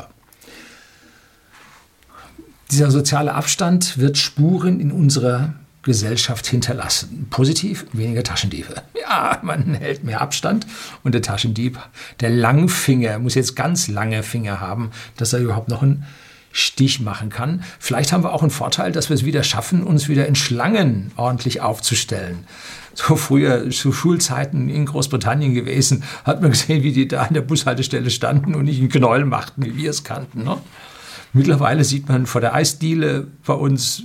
Dieser 2.72 2.92
soziale 2.92 3.34
Abstand 3.34 3.98
wird 3.98 4.18
Spuren 4.18 4.80
in 4.80 4.92
unserer 4.92 5.54
Gesellschaft 5.84 6.48
hinterlassen. 6.48 7.28
Positiv, 7.30 7.86
weniger 7.94 8.24
Taschendiebe. 8.24 8.82
Ja, 9.04 9.38
man 9.44 9.76
hält 9.76 10.06
mehr 10.06 10.22
Abstand 10.22 10.66
und 11.04 11.14
der 11.14 11.22
Taschendieb, 11.22 11.78
der 12.22 12.30
Langfinger, 12.30 13.20
muss 13.20 13.36
jetzt 13.36 13.56
ganz 13.56 13.90
lange 13.90 14.24
Finger 14.24 14.62
haben, 14.62 14.92
dass 15.18 15.34
er 15.34 15.40
überhaupt 15.40 15.68
noch 15.68 15.84
einen 15.84 16.06
Stich 16.54 17.00
machen 17.00 17.30
kann. 17.30 17.64
Vielleicht 17.80 18.14
haben 18.14 18.24
wir 18.24 18.32
auch 18.32 18.42
einen 18.42 18.50
Vorteil, 18.50 18.92
dass 18.92 19.10
wir 19.10 19.16
es 19.16 19.26
wieder 19.26 19.44
schaffen, 19.44 19.84
uns 19.84 20.08
wieder 20.08 20.26
in 20.26 20.36
Schlangen 20.36 21.12
ordentlich 21.16 21.62
aufzustellen. 21.62 22.48
So 22.96 23.16
früher 23.16 23.70
zu 23.72 23.92
Schulzeiten 23.92 24.70
in 24.70 24.86
Großbritannien 24.86 25.54
gewesen, 25.54 26.04
hat 26.26 26.42
man 26.42 26.52
gesehen, 26.52 26.84
wie 26.84 26.92
die 26.92 27.08
da 27.08 27.24
an 27.24 27.34
der 27.34 27.42
Bushaltestelle 27.42 28.12
standen 28.12 28.54
und 28.54 28.66
nicht 28.66 28.80
einen 28.80 28.90
Knäuel 28.90 29.26
machten, 29.26 29.66
wie 29.66 29.76
wir 29.76 29.90
es 29.90 30.04
kannten. 30.04 30.44
Ne? 30.44 30.58
Mittlerweile 31.34 31.84
sieht 31.84 32.08
man 32.08 32.28
vor 32.28 32.42
der 32.42 32.54
Eisdiele 32.54 33.28
bei 33.46 33.54
uns 33.54 34.04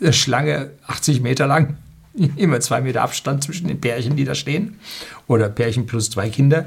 eine 0.00 0.12
Schlange 0.12 0.70
80 0.86 1.22
Meter 1.22 1.46
lang, 1.46 1.76
immer 2.36 2.60
zwei 2.60 2.80
Meter 2.80 3.02
Abstand 3.02 3.42
zwischen 3.42 3.68
den 3.68 3.80
Pärchen, 3.80 4.16
die 4.16 4.24
da 4.24 4.34
stehen, 4.34 4.78
oder 5.26 5.48
Pärchen 5.48 5.86
plus 5.86 6.10
zwei 6.10 6.28
Kinder. 6.28 6.66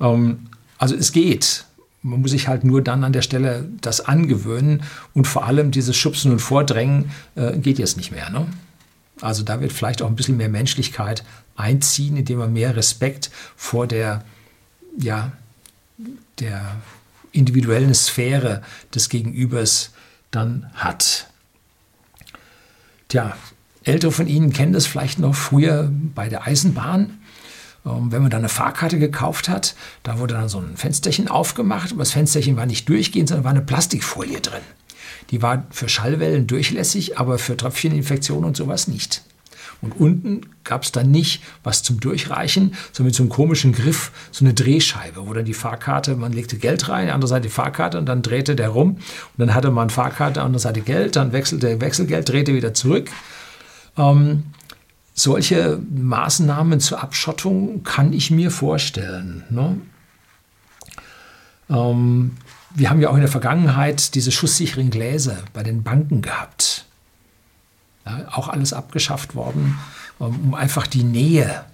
Ähm, 0.00 0.46
also 0.78 0.94
es 0.94 1.12
geht. 1.12 1.64
Man 2.02 2.20
muss 2.20 2.30
sich 2.30 2.46
halt 2.46 2.62
nur 2.62 2.82
dann 2.82 3.02
an 3.02 3.12
der 3.12 3.22
Stelle 3.22 3.68
das 3.80 4.00
angewöhnen 4.00 4.84
und 5.12 5.26
vor 5.26 5.44
allem 5.44 5.72
dieses 5.72 5.96
Schubsen 5.96 6.30
und 6.30 6.38
Vordrängen 6.38 7.10
äh, 7.34 7.58
geht 7.58 7.80
jetzt 7.80 7.96
nicht 7.96 8.12
mehr. 8.12 8.30
Ne? 8.30 8.46
Also 9.20 9.42
da 9.42 9.60
wird 9.60 9.72
vielleicht 9.72 10.02
auch 10.02 10.08
ein 10.08 10.16
bisschen 10.16 10.36
mehr 10.36 10.48
Menschlichkeit 10.48 11.24
einziehen, 11.56 12.16
indem 12.16 12.38
man 12.38 12.52
mehr 12.52 12.76
Respekt 12.76 13.30
vor 13.56 13.86
der, 13.86 14.24
ja, 14.98 15.32
der 16.38 16.76
individuellen 17.32 17.94
Sphäre 17.94 18.62
des 18.94 19.08
Gegenübers 19.08 19.92
dann 20.30 20.70
hat. 20.74 21.28
Tja, 23.08 23.36
Ältere 23.84 24.10
von 24.10 24.26
Ihnen 24.26 24.52
kennen 24.52 24.72
das 24.72 24.86
vielleicht 24.86 25.20
noch 25.20 25.34
früher 25.34 25.90
bei 26.14 26.28
der 26.28 26.46
Eisenbahn. 26.46 27.18
Ähm, 27.86 28.10
wenn 28.10 28.20
man 28.22 28.30
da 28.30 28.36
eine 28.38 28.48
Fahrkarte 28.48 28.98
gekauft 28.98 29.48
hat, 29.48 29.76
da 30.02 30.18
wurde 30.18 30.34
dann 30.34 30.48
so 30.48 30.58
ein 30.58 30.76
Fensterchen 30.76 31.28
aufgemacht, 31.28 31.92
aber 31.92 32.00
das 32.00 32.10
Fensterchen 32.10 32.56
war 32.56 32.66
nicht 32.66 32.88
durchgehend, 32.88 33.28
sondern 33.28 33.44
war 33.44 33.52
eine 33.52 33.62
Plastikfolie 33.62 34.40
drin. 34.40 34.62
Die 35.30 35.42
war 35.42 35.66
für 35.70 35.88
Schallwellen 35.88 36.46
durchlässig, 36.46 37.18
aber 37.18 37.38
für 37.38 37.56
Tröpfcheninfektionen 37.56 38.44
und 38.44 38.56
sowas 38.56 38.88
nicht. 38.88 39.22
Und 39.82 40.00
unten 40.00 40.40
gab 40.64 40.84
es 40.84 40.92
dann 40.92 41.10
nicht 41.10 41.42
was 41.62 41.82
zum 41.82 42.00
Durchreichen, 42.00 42.74
sondern 42.92 43.08
mit 43.08 43.14
so 43.14 43.22
einem 43.22 43.30
komischen 43.30 43.72
Griff, 43.72 44.10
so 44.30 44.44
eine 44.44 44.54
Drehscheibe, 44.54 45.26
wo 45.26 45.34
dann 45.34 45.44
die 45.44 45.54
Fahrkarte, 45.54 46.16
man 46.16 46.32
legte 46.32 46.56
Geld 46.56 46.88
rein, 46.88 47.10
andere 47.10 47.28
Seite 47.28 47.42
die 47.42 47.48
Fahrkarte 47.50 47.98
und 47.98 48.06
dann 48.06 48.22
drehte 48.22 48.56
der 48.56 48.70
rum. 48.70 48.92
Und 48.92 49.00
dann 49.36 49.54
hatte 49.54 49.70
man 49.70 49.90
Fahrkarte, 49.90 50.42
andere 50.42 50.60
Seite 50.60 50.80
Geld, 50.80 51.16
dann 51.16 51.32
wechselte 51.32 51.80
Wechselgeld, 51.80 52.28
drehte 52.28 52.54
wieder 52.54 52.72
zurück. 52.72 53.10
Ähm, 53.98 54.44
solche 55.12 55.78
Maßnahmen 55.94 56.80
zur 56.80 57.02
Abschottung 57.02 57.82
kann 57.82 58.12
ich 58.12 58.30
mir 58.30 58.50
vorstellen. 58.50 59.44
Ne? 59.50 59.78
Ähm, 61.68 62.32
wir 62.76 62.90
haben 62.90 63.00
ja 63.00 63.08
auch 63.08 63.14
in 63.14 63.20
der 63.20 63.30
Vergangenheit 63.30 64.14
diese 64.14 64.30
schusssicheren 64.30 64.90
Gläser 64.90 65.38
bei 65.54 65.62
den 65.62 65.82
Banken 65.82 66.20
gehabt. 66.20 66.84
Ja, 68.04 68.28
auch 68.32 68.48
alles 68.48 68.72
abgeschafft 68.72 69.34
worden, 69.34 69.78
um 70.18 70.54
einfach 70.54 70.86
die 70.86 71.02
Nähe 71.02 71.64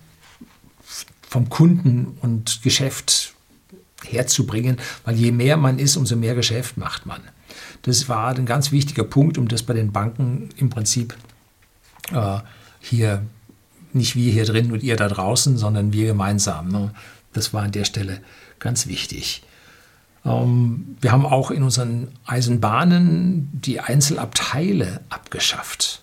vom 1.28 1.48
Kunden 1.48 2.16
und 2.20 2.62
Geschäft 2.62 3.34
herzubringen, 4.04 4.78
weil 5.04 5.16
je 5.16 5.32
mehr 5.32 5.56
man 5.56 5.78
ist, 5.78 5.96
umso 5.96 6.16
mehr 6.16 6.34
Geschäft 6.34 6.76
macht 6.76 7.04
man. 7.04 7.20
Das 7.82 8.08
war 8.08 8.34
ein 8.34 8.46
ganz 8.46 8.70
wichtiger 8.70 9.04
Punkt, 9.04 9.38
um 9.38 9.48
das 9.48 9.62
bei 9.62 9.74
den 9.74 9.92
Banken 9.92 10.50
im 10.56 10.70
Prinzip 10.70 11.16
äh, 12.12 12.38
hier, 12.80 13.22
nicht 13.92 14.14
wir 14.14 14.32
hier 14.32 14.44
drin 14.44 14.72
und 14.72 14.82
ihr 14.82 14.96
da 14.96 15.08
draußen, 15.08 15.58
sondern 15.58 15.92
wir 15.92 16.06
gemeinsam. 16.06 16.68
Ne? 16.68 16.94
Das 17.32 17.52
war 17.52 17.64
an 17.64 17.72
der 17.72 17.84
Stelle 17.84 18.20
ganz 18.58 18.86
wichtig. 18.86 19.42
Ähm, 20.24 20.96
wir 21.00 21.12
haben 21.12 21.26
auch 21.26 21.50
in 21.50 21.62
unseren 21.62 22.08
Eisenbahnen 22.26 23.50
die 23.52 23.80
Einzelabteile 23.80 25.00
abgeschafft 25.08 26.02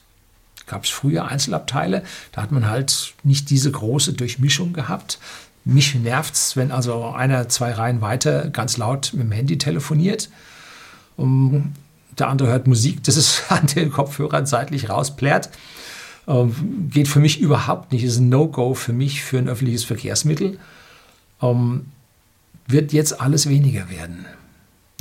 gab 0.70 0.86
es 0.86 0.90
früher 0.90 1.28
Einzelabteile. 1.28 2.04
Da 2.32 2.42
hat 2.42 2.52
man 2.52 2.70
halt 2.70 3.14
nicht 3.24 3.50
diese 3.50 3.72
große 3.72 4.14
Durchmischung 4.14 4.72
gehabt. 4.72 5.20
Mich 5.66 5.94
nervt 5.96 6.36
es, 6.36 6.56
wenn 6.56 6.72
also 6.72 7.06
einer 7.06 7.50
zwei 7.50 7.74
Reihen 7.74 8.00
weiter 8.00 8.50
ganz 8.50 8.78
laut 8.78 9.12
mit 9.14 9.24
dem 9.24 9.32
Handy 9.32 9.58
telefoniert. 9.58 10.30
Um, 11.18 11.74
der 12.18 12.30
andere 12.30 12.50
hört 12.50 12.68
Musik, 12.68 13.04
das 13.04 13.18
ist 13.18 13.44
an 13.52 13.68
den 13.68 13.92
Kopfhörern 13.92 14.46
seitlich 14.46 14.90
rausplärt. 14.90 15.50
Ähm, 16.28 16.90
geht 16.92 17.10
für 17.10 17.20
mich 17.20 17.42
überhaupt 17.42 17.92
nicht. 17.92 18.04
Ist 18.04 18.20
ein 18.20 18.30
No-Go 18.30 18.74
für 18.74 18.94
mich 18.94 19.22
für 19.24 19.38
ein 19.38 19.50
öffentliches 19.50 19.84
Verkehrsmittel. 19.84 20.60
Ähm, 21.42 21.88
wird 22.70 22.94
jetzt 22.94 23.20
alles 23.20 23.50
weniger 23.50 23.90
werden. 23.90 24.26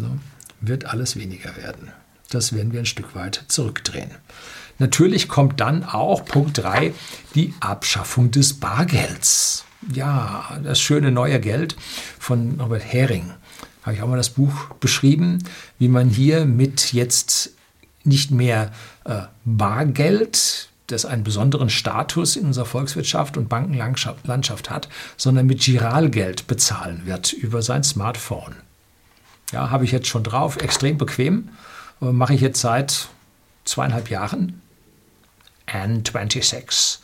Ne? 0.00 0.18
Wird 0.60 0.86
alles 0.86 1.16
weniger 1.16 1.56
werden. 1.56 1.92
Das 2.30 2.52
werden 2.52 2.72
wir 2.72 2.80
ein 2.80 2.86
Stück 2.86 3.14
weit 3.14 3.44
zurückdrehen. 3.48 4.10
Natürlich 4.78 5.28
kommt 5.28 5.60
dann 5.60 5.84
auch 5.84 6.24
Punkt 6.24 6.58
3 6.58 6.92
die 7.34 7.54
Abschaffung 7.60 8.30
des 8.30 8.54
Bargelds. 8.54 9.64
Ja, 9.92 10.58
das 10.62 10.80
schöne 10.80 11.10
neue 11.10 11.40
Geld 11.40 11.76
von 12.18 12.60
Robert 12.60 12.84
Hering. 12.84 13.32
Habe 13.82 13.94
ich 13.94 14.02
auch 14.02 14.08
mal 14.08 14.16
das 14.16 14.30
Buch 14.30 14.74
beschrieben, 14.80 15.42
wie 15.78 15.88
man 15.88 16.08
hier 16.08 16.44
mit 16.44 16.92
jetzt 16.92 17.52
nicht 18.04 18.30
mehr 18.30 18.72
äh, 19.04 19.22
Bargeld, 19.44 20.68
das 20.88 21.04
einen 21.04 21.22
besonderen 21.22 21.70
Status 21.70 22.36
in 22.36 22.46
unserer 22.46 22.64
Volkswirtschaft 22.64 23.36
und 23.36 23.48
Bankenlandschaft 23.48 24.70
hat, 24.70 24.88
sondern 25.16 25.46
mit 25.46 25.60
Giralgeld 25.60 26.46
bezahlen 26.46 27.02
wird 27.04 27.32
über 27.32 27.62
sein 27.62 27.84
Smartphone. 27.84 28.56
Ja, 29.52 29.70
habe 29.70 29.84
ich 29.84 29.92
jetzt 29.92 30.08
schon 30.08 30.24
drauf, 30.24 30.56
extrem 30.56 30.98
bequem, 30.98 31.50
äh, 32.02 32.06
mache 32.06 32.34
ich 32.34 32.40
jetzt 32.40 32.60
seit 32.60 33.08
zweieinhalb 33.64 34.10
Jahren 34.10 34.60
N26. 35.66 36.98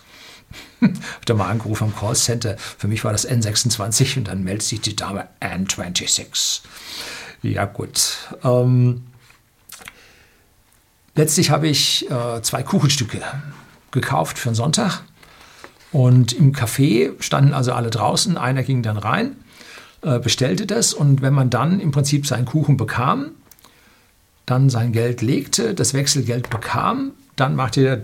Hat 0.81 1.29
er 1.29 1.35
mal 1.35 1.51
angerufen 1.51 1.85
am 1.85 1.97
Callcenter. 1.97 2.57
Für 2.59 2.89
mich 2.89 3.05
war 3.05 3.13
das 3.13 3.29
N26 3.29 4.19
und 4.19 4.29
dann 4.29 4.45
meldet 4.45 4.63
sich 4.63 4.81
die 4.81 4.97
Dame 4.97 5.29
N26. 5.41 6.61
Ja, 7.43 7.65
gut. 7.67 8.29
Ähm, 8.43 9.05
letztlich 11.15 11.51
habe 11.51 11.69
ich 11.69 12.11
äh, 12.11 12.41
zwei 12.43 12.63
Kuchenstücke 12.63 13.21
gekauft 13.95 14.39
für 14.39 14.51
einen 14.51 14.57
Sonntag. 14.57 15.03
Und 15.91 16.33
im 16.33 16.53
Café 16.53 17.13
standen 17.21 17.55
also 17.55 17.73
alle 17.73 17.89
draußen. 17.89 18.37
Einer 18.37 18.63
ging 18.65 18.83
dann 18.83 18.99
rein, 18.99 19.37
äh, 20.03 20.19
bestellte 20.19 20.67
das. 20.67 20.93
Und 20.93 21.23
wenn 21.23 21.33
man 21.33 21.51
dann 21.51 21.81
im 21.81 21.93
Prinzip 21.93 22.27
seinen 22.27 22.45
Kuchen 22.45 22.77
bekam, 22.77 23.31
dann 24.45 24.69
sein 24.69 24.93
Geld 24.93 25.23
legte, 25.23 25.73
das 25.73 25.95
Wechselgeld 25.95 26.51
bekam, 26.51 27.13
dann 27.37 27.57
machte 27.57 27.81
er 27.81 28.03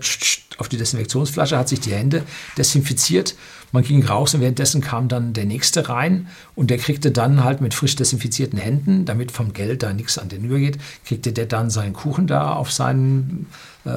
auf 0.57 0.69
die 0.69 0.77
Desinfektionsflasche, 0.77 1.57
hat 1.57 1.69
sich 1.69 1.79
die 1.79 1.91
Hände 1.91 2.23
desinfiziert. 2.57 3.35
Man 3.71 3.83
ging 3.83 4.03
raus 4.05 4.33
und 4.33 4.41
währenddessen 4.41 4.81
kam 4.81 5.07
dann 5.07 5.33
der 5.33 5.45
nächste 5.45 5.87
rein 5.87 6.27
und 6.55 6.69
der 6.69 6.77
kriegte 6.77 7.11
dann 7.11 7.43
halt 7.43 7.61
mit 7.61 7.73
frisch 7.73 7.95
desinfizierten 7.95 8.59
Händen, 8.59 9.05
damit 9.05 9.31
vom 9.31 9.53
Geld 9.53 9.83
da 9.83 9.93
nichts 9.93 10.17
an 10.17 10.29
den 10.29 10.43
übergeht, 10.43 10.77
kriegte 11.05 11.31
der 11.31 11.45
dann 11.45 11.69
seinen 11.69 11.93
Kuchen 11.93 12.27
da 12.27 12.53
auf 12.53 12.71
seinen 12.71 13.47
äh, 13.85 13.89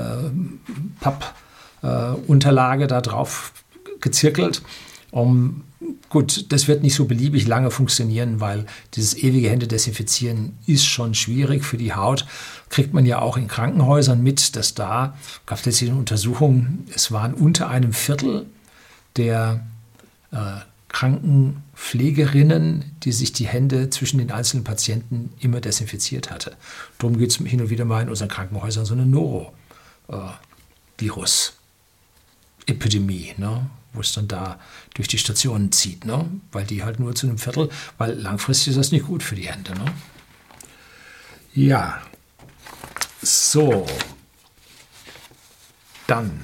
Pappunterlage 1.00 1.44
äh, 1.84 2.86
da 2.86 3.00
drauf 3.00 3.52
gezirkelt. 4.00 4.62
Um, 5.10 5.64
gut, 6.08 6.52
das 6.52 6.66
wird 6.66 6.82
nicht 6.82 6.94
so 6.94 7.04
beliebig 7.04 7.46
lange 7.46 7.70
funktionieren, 7.70 8.40
weil 8.40 8.66
dieses 8.94 9.16
ewige 9.16 9.48
Hände 9.48 9.68
desinfizieren 9.68 10.58
ist 10.66 10.86
schon 10.86 11.14
schwierig 11.14 11.64
für 11.64 11.76
die 11.76 11.94
Haut. 11.94 12.26
Kriegt 12.68 12.94
man 12.94 13.06
ja 13.06 13.20
auch 13.20 13.36
in 13.36 13.46
Krankenhäusern 13.46 14.22
mit, 14.22 14.56
dass 14.56 14.74
da, 14.74 15.16
gab 15.46 15.58
es 15.58 15.66
letztlich 15.66 15.90
eine 15.90 16.00
Untersuchung, 16.00 16.80
es 16.92 17.12
waren 17.12 17.34
unter 17.34 17.68
einem 17.68 17.92
Viertel 17.92 18.46
der 19.16 19.64
äh, 20.32 20.36
Krankenpflegerinnen, 20.88 22.96
die 23.02 23.12
sich 23.12 23.32
die 23.32 23.46
Hände 23.46 23.90
zwischen 23.90 24.18
den 24.18 24.32
einzelnen 24.32 24.64
Patienten 24.64 25.32
immer 25.40 25.60
desinfiziert 25.60 26.30
hatte. 26.30 26.56
Darum 26.98 27.18
geht 27.18 27.30
es 27.30 27.36
hin 27.36 27.60
und 27.60 27.70
wieder 27.70 27.84
mal 27.84 28.02
in 28.02 28.08
unseren 28.08 28.28
Krankenhäusern 28.28 28.84
so 28.84 28.94
eine 28.94 29.06
Norovirus-Epidemie, 32.66 33.34
ne? 33.36 33.66
wo 33.92 34.00
es 34.00 34.12
dann 34.12 34.28
da 34.28 34.58
durch 34.94 35.08
die 35.08 35.18
Stationen 35.18 35.70
zieht, 35.72 36.04
ne? 36.04 36.28
weil 36.52 36.64
die 36.64 36.82
halt 36.82 36.98
nur 36.98 37.14
zu 37.14 37.26
einem 37.26 37.38
Viertel, 37.38 37.68
weil 37.98 38.12
langfristig 38.12 38.68
ist 38.68 38.78
das 38.78 38.92
nicht 38.92 39.06
gut 39.06 39.22
für 39.22 39.36
die 39.36 39.48
Hände. 39.48 39.72
Ne? 39.72 39.84
Ja, 41.54 42.00
so, 43.22 43.86
dann 46.06 46.40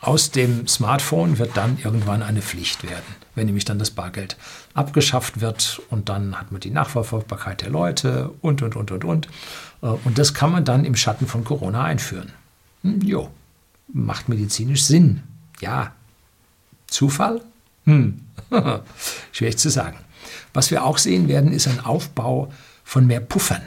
aus 0.00 0.30
dem 0.30 0.66
Smartphone 0.66 1.38
wird 1.38 1.56
dann 1.56 1.78
irgendwann 1.82 2.22
eine 2.22 2.42
Pflicht 2.42 2.82
werden, 2.82 3.14
wenn 3.34 3.46
nämlich 3.46 3.64
dann 3.64 3.78
das 3.78 3.90
Bargeld 3.90 4.36
abgeschafft 4.74 5.40
wird 5.40 5.80
und 5.90 6.08
dann 6.08 6.40
hat 6.40 6.50
man 6.50 6.60
die 6.60 6.70
Nachverfolgbarkeit 6.70 7.62
der 7.62 7.70
Leute 7.70 8.30
und, 8.40 8.62
und, 8.62 8.74
und, 8.74 8.90
und, 8.90 9.04
und. 9.04 9.28
Äh, 9.80 9.86
und 9.86 10.18
das 10.18 10.34
kann 10.34 10.50
man 10.50 10.64
dann 10.64 10.84
im 10.84 10.96
Schatten 10.96 11.26
von 11.26 11.44
Corona 11.44 11.84
einführen. 11.84 12.32
Hm, 12.82 13.00
jo, 13.00 13.30
macht 13.92 14.28
medizinisch 14.28 14.84
Sinn. 14.84 15.22
Ja. 15.62 15.94
Zufall? 16.86 17.40
Hm, 17.84 18.20
schwierig 19.32 19.56
zu 19.56 19.70
sagen. 19.70 19.96
Was 20.52 20.70
wir 20.70 20.84
auch 20.84 20.98
sehen 20.98 21.28
werden, 21.28 21.52
ist 21.52 21.66
ein 21.66 21.80
Aufbau 21.80 22.52
von 22.84 23.06
mehr 23.06 23.20
Puffern 23.20 23.62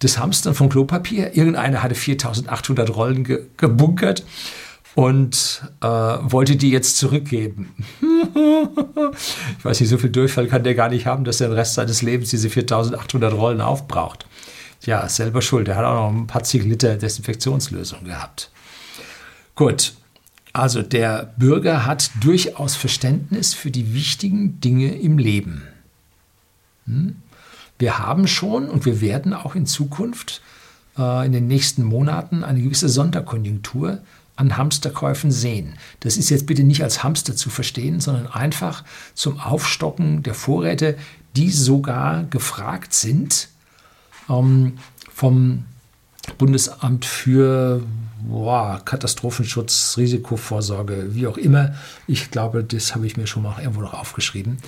das 0.00 0.18
Hamstern 0.18 0.54
von 0.54 0.68
Klopapier. 0.68 1.36
Irgendeiner 1.36 1.82
hatte 1.82 1.94
4800 1.94 2.94
Rollen 2.94 3.24
ge 3.24 3.46
gebunkert 3.56 4.24
und 4.94 5.62
äh, 5.82 5.86
wollte 5.86 6.56
die 6.56 6.70
jetzt 6.70 6.96
zurückgeben. 6.98 7.74
ich 9.58 9.64
weiß 9.64 9.80
nicht, 9.80 9.88
so 9.88 9.98
viel 9.98 10.10
Durchfall 10.10 10.46
kann 10.46 10.64
der 10.64 10.74
gar 10.74 10.88
nicht 10.88 11.06
haben, 11.06 11.24
dass 11.24 11.40
er 11.40 11.48
den 11.48 11.54
Rest 11.54 11.74
seines 11.74 12.02
Lebens 12.02 12.30
diese 12.30 12.50
4800 12.50 13.32
Rollen 13.32 13.60
aufbraucht. 13.60 14.26
Ja, 14.84 15.08
selber 15.08 15.42
schuld. 15.42 15.68
Er 15.68 15.76
hat 15.76 15.84
auch 15.84 16.10
noch 16.10 16.16
ein 16.16 16.26
paar 16.26 16.44
zig 16.44 16.62
Liter 16.64 16.96
Desinfektionslösung 16.96 18.04
gehabt. 18.04 18.50
Gut, 19.54 19.94
also 20.58 20.82
der 20.82 21.34
Bürger 21.36 21.86
hat 21.86 22.10
durchaus 22.20 22.76
Verständnis 22.76 23.54
für 23.54 23.70
die 23.70 23.94
wichtigen 23.94 24.60
Dinge 24.60 24.94
im 24.94 25.18
Leben. 25.18 25.62
Hm? 26.86 27.16
Wir 27.78 27.98
haben 27.98 28.26
schon 28.26 28.68
und 28.68 28.86
wir 28.86 29.00
werden 29.00 29.34
auch 29.34 29.54
in 29.54 29.66
Zukunft 29.66 30.40
äh, 30.98 31.26
in 31.26 31.32
den 31.32 31.46
nächsten 31.46 31.84
Monaten 31.84 32.42
eine 32.42 32.62
gewisse 32.62 32.88
Sonderkonjunktur 32.88 33.98
an 34.36 34.56
Hamsterkäufen 34.56 35.30
sehen. 35.30 35.74
Das 36.00 36.16
ist 36.16 36.30
jetzt 36.30 36.46
bitte 36.46 36.62
nicht 36.62 36.82
als 36.82 37.02
Hamster 37.02 37.36
zu 37.36 37.50
verstehen, 37.50 38.00
sondern 38.00 38.26
einfach 38.26 38.84
zum 39.14 39.40
Aufstocken 39.40 40.22
der 40.22 40.34
Vorräte, 40.34 40.96
die 41.36 41.50
sogar 41.50 42.24
gefragt 42.24 42.94
sind 42.94 43.48
ähm, 44.28 44.78
vom 45.12 45.64
Bundesamt 46.38 47.04
für 47.04 47.82
boah, 48.26 48.80
Katastrophenschutz, 48.84 49.94
Risikovorsorge, 49.96 51.14
wie 51.14 51.26
auch 51.26 51.38
immer. 51.38 51.74
Ich 52.06 52.30
glaube, 52.30 52.64
das 52.64 52.94
habe 52.94 53.06
ich 53.06 53.16
mir 53.16 53.26
schon 53.26 53.42
mal 53.42 53.58
irgendwo 53.60 53.80
noch 53.80 53.94
aufgeschrieben. 53.94 54.58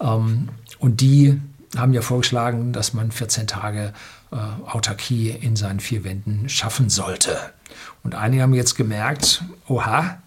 Ähm, 0.00 0.48
und 0.78 1.00
die 1.00 1.40
haben 1.76 1.94
ja 1.94 2.02
vorgeschlagen, 2.02 2.72
dass 2.72 2.92
man 2.92 3.12
14 3.12 3.46
Tage 3.46 3.92
äh, 4.30 4.36
Autarkie 4.36 5.30
in 5.30 5.56
seinen 5.56 5.80
vier 5.80 6.04
Wänden 6.04 6.48
schaffen 6.48 6.90
sollte. 6.90 7.38
Und 8.02 8.14
einige 8.14 8.42
haben 8.42 8.54
jetzt 8.54 8.74
gemerkt, 8.74 9.42
oha, 9.68 10.18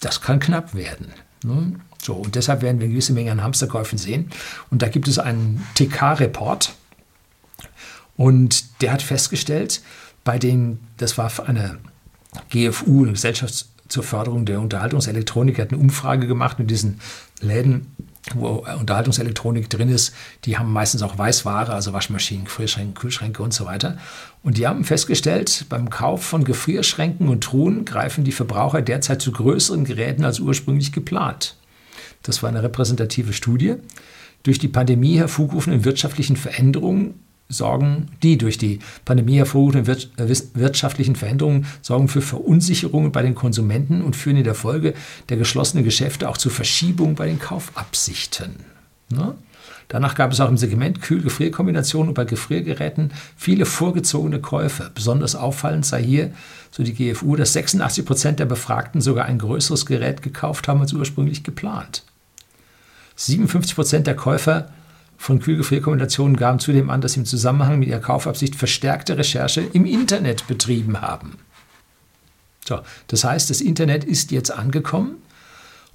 das 0.00 0.20
kann 0.20 0.40
knapp 0.40 0.74
werden. 0.74 1.12
Ne? 1.44 1.80
So, 2.00 2.14
und 2.14 2.34
deshalb 2.34 2.62
werden 2.62 2.78
wir 2.78 2.84
eine 2.84 2.92
gewisse 2.92 3.12
Menge 3.12 3.30
an 3.30 3.42
Hamsterkäufen 3.42 3.98
sehen. 3.98 4.30
Und 4.70 4.82
da 4.82 4.88
gibt 4.88 5.08
es 5.08 5.18
einen 5.18 5.64
TK-Report. 5.74 6.74
Und 8.16 8.82
der 8.82 8.92
hat 8.92 9.02
festgestellt, 9.02 9.80
bei 10.24 10.38
den, 10.38 10.80
das 10.96 11.18
war 11.18 11.30
eine 11.46 11.78
GFU, 12.50 13.02
eine 13.02 13.12
Gesellschaft 13.12 13.66
zur 13.88 14.02
Förderung 14.02 14.44
der 14.46 14.60
Unterhaltungselektronik, 14.60 15.58
hat 15.58 15.72
eine 15.72 15.80
Umfrage 15.80 16.26
gemacht 16.26 16.58
mit 16.58 16.70
diesen 16.70 17.00
Läden 17.40 17.88
wo 18.34 18.64
Unterhaltungselektronik 18.78 19.68
drin 19.68 19.88
ist, 19.88 20.14
die 20.44 20.56
haben 20.56 20.72
meistens 20.72 21.02
auch 21.02 21.18
Weißware, 21.18 21.72
also 21.72 21.92
Waschmaschinen, 21.92 22.44
Gefrierschränke, 22.44 23.00
Kühlschränke 23.00 23.42
und 23.42 23.52
so 23.52 23.66
weiter. 23.66 23.98
Und 24.42 24.58
die 24.58 24.66
haben 24.66 24.84
festgestellt, 24.84 25.66
beim 25.68 25.90
Kauf 25.90 26.24
von 26.24 26.44
Gefrierschränken 26.44 27.28
und 27.28 27.42
Truhen 27.42 27.84
greifen 27.84 28.24
die 28.24 28.32
Verbraucher 28.32 28.80
derzeit 28.80 29.20
zu 29.20 29.32
größeren 29.32 29.84
Geräten 29.84 30.24
als 30.24 30.38
ursprünglich 30.38 30.92
geplant. 30.92 31.56
Das 32.22 32.42
war 32.42 32.48
eine 32.48 32.62
repräsentative 32.62 33.32
Studie. 33.32 33.74
Durch 34.44 34.58
die 34.58 34.68
Pandemie 34.68 35.18
hervorgerufenen 35.18 35.84
wirtschaftlichen 35.84 36.36
Veränderungen 36.36 37.14
sorgen, 37.48 38.08
die 38.22 38.38
durch 38.38 38.58
die 38.58 38.78
Pandemie 39.04 39.36
hervorgerufenen 39.36 39.86
äh, 40.16 40.36
wirtschaftlichen 40.54 41.16
Veränderungen 41.16 41.66
sorgen 41.82 42.08
für 42.08 42.22
Verunsicherungen 42.22 43.12
bei 43.12 43.22
den 43.22 43.34
Konsumenten 43.34 44.02
und 44.02 44.16
führen 44.16 44.38
in 44.38 44.44
der 44.44 44.54
Folge 44.54 44.94
der 45.28 45.36
geschlossenen 45.36 45.84
Geschäfte 45.84 46.28
auch 46.28 46.38
zu 46.38 46.50
Verschiebungen 46.50 47.14
bei 47.14 47.26
den 47.26 47.38
Kaufabsichten. 47.38 48.56
Ne? 49.10 49.34
Danach 49.88 50.14
gab 50.14 50.32
es 50.32 50.40
auch 50.40 50.48
im 50.48 50.56
Segment 50.56 51.02
Kühl-Gefrierkombinationen 51.02 52.08
und 52.08 52.14
bei 52.14 52.24
Gefriergeräten 52.24 53.12
viele 53.36 53.66
vorgezogene 53.66 54.40
Käufe. 54.40 54.90
Besonders 54.94 55.36
auffallend 55.36 55.84
sei 55.84 56.02
hier, 56.02 56.32
so 56.70 56.82
die 56.82 56.94
GFU, 56.94 57.36
dass 57.36 57.52
86 57.52 58.06
Prozent 58.06 58.40
der 58.40 58.46
Befragten 58.46 59.02
sogar 59.02 59.26
ein 59.26 59.38
größeres 59.38 59.84
Gerät 59.84 60.22
gekauft 60.22 60.66
haben 60.66 60.80
als 60.80 60.94
ursprünglich 60.94 61.44
geplant. 61.44 62.04
57 63.16 63.74
Prozent 63.74 64.06
der 64.06 64.16
Käufer 64.16 64.70
von 65.22 65.38
Kühlgefrierkombinationen 65.38 66.36
gaben 66.36 66.58
zudem 66.58 66.90
an, 66.90 67.00
dass 67.00 67.12
sie 67.12 67.20
im 67.20 67.26
Zusammenhang 67.26 67.78
mit 67.78 67.88
ihrer 67.88 68.00
Kaufabsicht 68.00 68.56
verstärkte 68.56 69.16
Recherche 69.16 69.60
im 69.60 69.86
Internet 69.86 70.48
betrieben 70.48 71.00
haben. 71.00 71.38
So, 72.66 72.80
das 73.06 73.22
heißt, 73.22 73.48
das 73.48 73.60
Internet 73.60 74.02
ist 74.02 74.32
jetzt 74.32 74.50
angekommen 74.50 75.18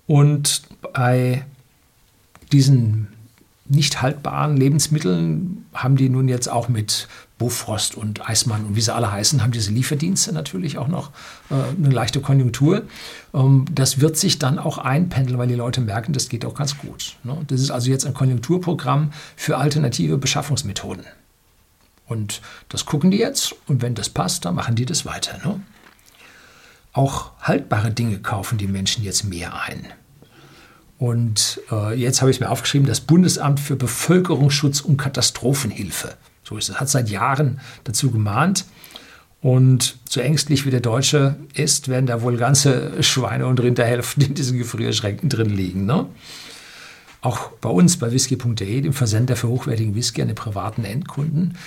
und 0.05 0.61
bei 0.93 1.45
diesen 2.53 3.09
nicht 3.69 4.01
haltbaren 4.01 4.57
Lebensmitteln 4.57 5.65
haben 5.73 5.95
die 5.95 6.09
nun 6.09 6.27
jetzt 6.27 6.47
auch 6.47 6.69
mit 6.69 7.07
Bofrost 7.37 7.95
und 7.95 8.27
Eismann 8.27 8.65
und 8.65 8.75
wie 8.75 8.81
sie 8.81 8.93
alle 8.93 9.11
heißen, 9.11 9.43
haben 9.43 9.51
diese 9.51 9.71
Lieferdienste 9.71 10.33
natürlich 10.33 10.77
auch 10.77 10.87
noch 10.87 11.11
äh, 11.51 11.55
eine 11.77 11.89
leichte 11.89 12.19
Konjunktur. 12.19 12.83
Ähm, 13.33 13.65
das 13.71 13.99
wird 13.99 14.17
sich 14.17 14.39
dann 14.39 14.57
auch 14.57 14.77
einpendeln, 14.77 15.37
weil 15.37 15.47
die 15.47 15.55
Leute 15.55 15.81
merken, 15.81 16.13
das 16.13 16.29
geht 16.29 16.45
auch 16.45 16.55
ganz 16.55 16.77
gut. 16.77 17.17
Ne? 17.23 17.37
Das 17.47 17.61
ist 17.61 17.69
also 17.69 17.91
jetzt 17.91 18.05
ein 18.05 18.13
Konjunkturprogramm 18.13 19.11
für 19.35 19.57
alternative 19.57 20.17
Beschaffungsmethoden. 20.17 21.05
Und 22.07 22.41
das 22.69 22.85
gucken 22.85 23.11
die 23.11 23.17
jetzt 23.17 23.53
und 23.67 23.81
wenn 23.81 23.93
das 23.93 24.09
passt, 24.09 24.45
dann 24.45 24.55
machen 24.55 24.75
die 24.75 24.85
das 24.85 25.05
weiter. 25.05 25.37
Ne? 25.45 25.61
Auch 26.93 27.31
haltbare 27.41 27.91
Dinge 27.91 28.19
kaufen 28.19 28.57
die 28.57 28.67
Menschen 28.67 29.03
jetzt 29.03 29.25
mehr 29.25 29.61
ein. 29.61 29.85
Und 30.99 31.61
äh, 31.71 31.93
jetzt 31.93 32.21
habe 32.21 32.31
ich 32.31 32.39
mir 32.39 32.49
aufgeschrieben, 32.49 32.87
das 32.87 33.01
Bundesamt 33.01 33.59
für 33.59 33.75
Bevölkerungsschutz 33.75 34.81
und 34.81 34.97
Katastrophenhilfe. 34.97 36.15
So 36.43 36.57
ist 36.57 36.69
es. 36.69 36.79
Hat 36.79 36.89
seit 36.89 37.09
Jahren 37.09 37.59
dazu 37.83 38.11
gemahnt. 38.11 38.65
Und 39.41 39.97
so 40.09 40.19
ängstlich 40.19 40.65
wie 40.65 40.71
der 40.71 40.79
Deutsche 40.79 41.35
ist, 41.53 41.89
werden 41.89 42.07
da 42.07 42.21
wohl 42.21 42.37
ganze 42.37 43.03
Schweine 43.03 43.45
und 43.45 43.59
Rinderhälften 43.59 44.23
in 44.23 44.33
diesen 44.33 44.57
Gefrierschränken 44.57 45.29
drin 45.29 45.55
liegen. 45.55 45.85
Ne? 45.85 46.07
Auch 47.21 47.51
bei 47.61 47.69
uns, 47.69 47.97
bei 47.97 48.11
whisky.de, 48.11 48.81
dem 48.81 48.93
Versender 48.93 49.35
für 49.35 49.47
hochwertigen 49.47 49.93
Whisky 49.93 50.21
an 50.21 50.29
den 50.29 50.35
privaten 50.35 50.85
Endkunden, 50.85 51.57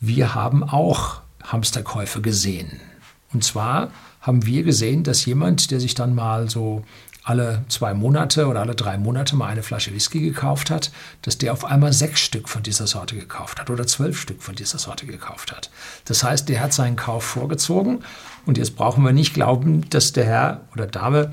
wir 0.00 0.34
haben 0.34 0.64
auch 0.64 1.20
Hamsterkäufe 1.42 2.22
gesehen. 2.22 2.80
Und 3.32 3.44
zwar 3.44 3.90
haben 4.20 4.46
wir 4.46 4.62
gesehen, 4.62 5.02
dass 5.02 5.24
jemand, 5.24 5.70
der 5.70 5.80
sich 5.80 5.94
dann 5.94 6.14
mal 6.14 6.48
so 6.48 6.84
alle 7.22 7.64
zwei 7.68 7.92
Monate 7.92 8.46
oder 8.46 8.60
alle 8.60 8.74
drei 8.74 8.96
Monate 8.96 9.36
mal 9.36 9.48
eine 9.48 9.62
Flasche 9.62 9.92
Whisky 9.94 10.20
gekauft 10.20 10.70
hat, 10.70 10.90
dass 11.22 11.36
der 11.38 11.52
auf 11.52 11.64
einmal 11.64 11.92
sechs 11.92 12.20
Stück 12.20 12.48
von 12.48 12.62
dieser 12.62 12.86
Sorte 12.86 13.14
gekauft 13.14 13.60
hat 13.60 13.68
oder 13.68 13.86
zwölf 13.86 14.18
Stück 14.18 14.42
von 14.42 14.54
dieser 14.54 14.78
Sorte 14.78 15.06
gekauft 15.06 15.52
hat. 15.52 15.70
Das 16.06 16.24
heißt, 16.24 16.48
der 16.48 16.60
hat 16.60 16.72
seinen 16.72 16.96
Kauf 16.96 17.24
vorgezogen 17.24 18.00
und 18.46 18.56
jetzt 18.56 18.74
brauchen 18.74 19.04
wir 19.04 19.12
nicht 19.12 19.34
glauben, 19.34 19.88
dass 19.90 20.12
der 20.12 20.24
Herr 20.24 20.60
oder 20.72 20.86
Dame, 20.86 21.32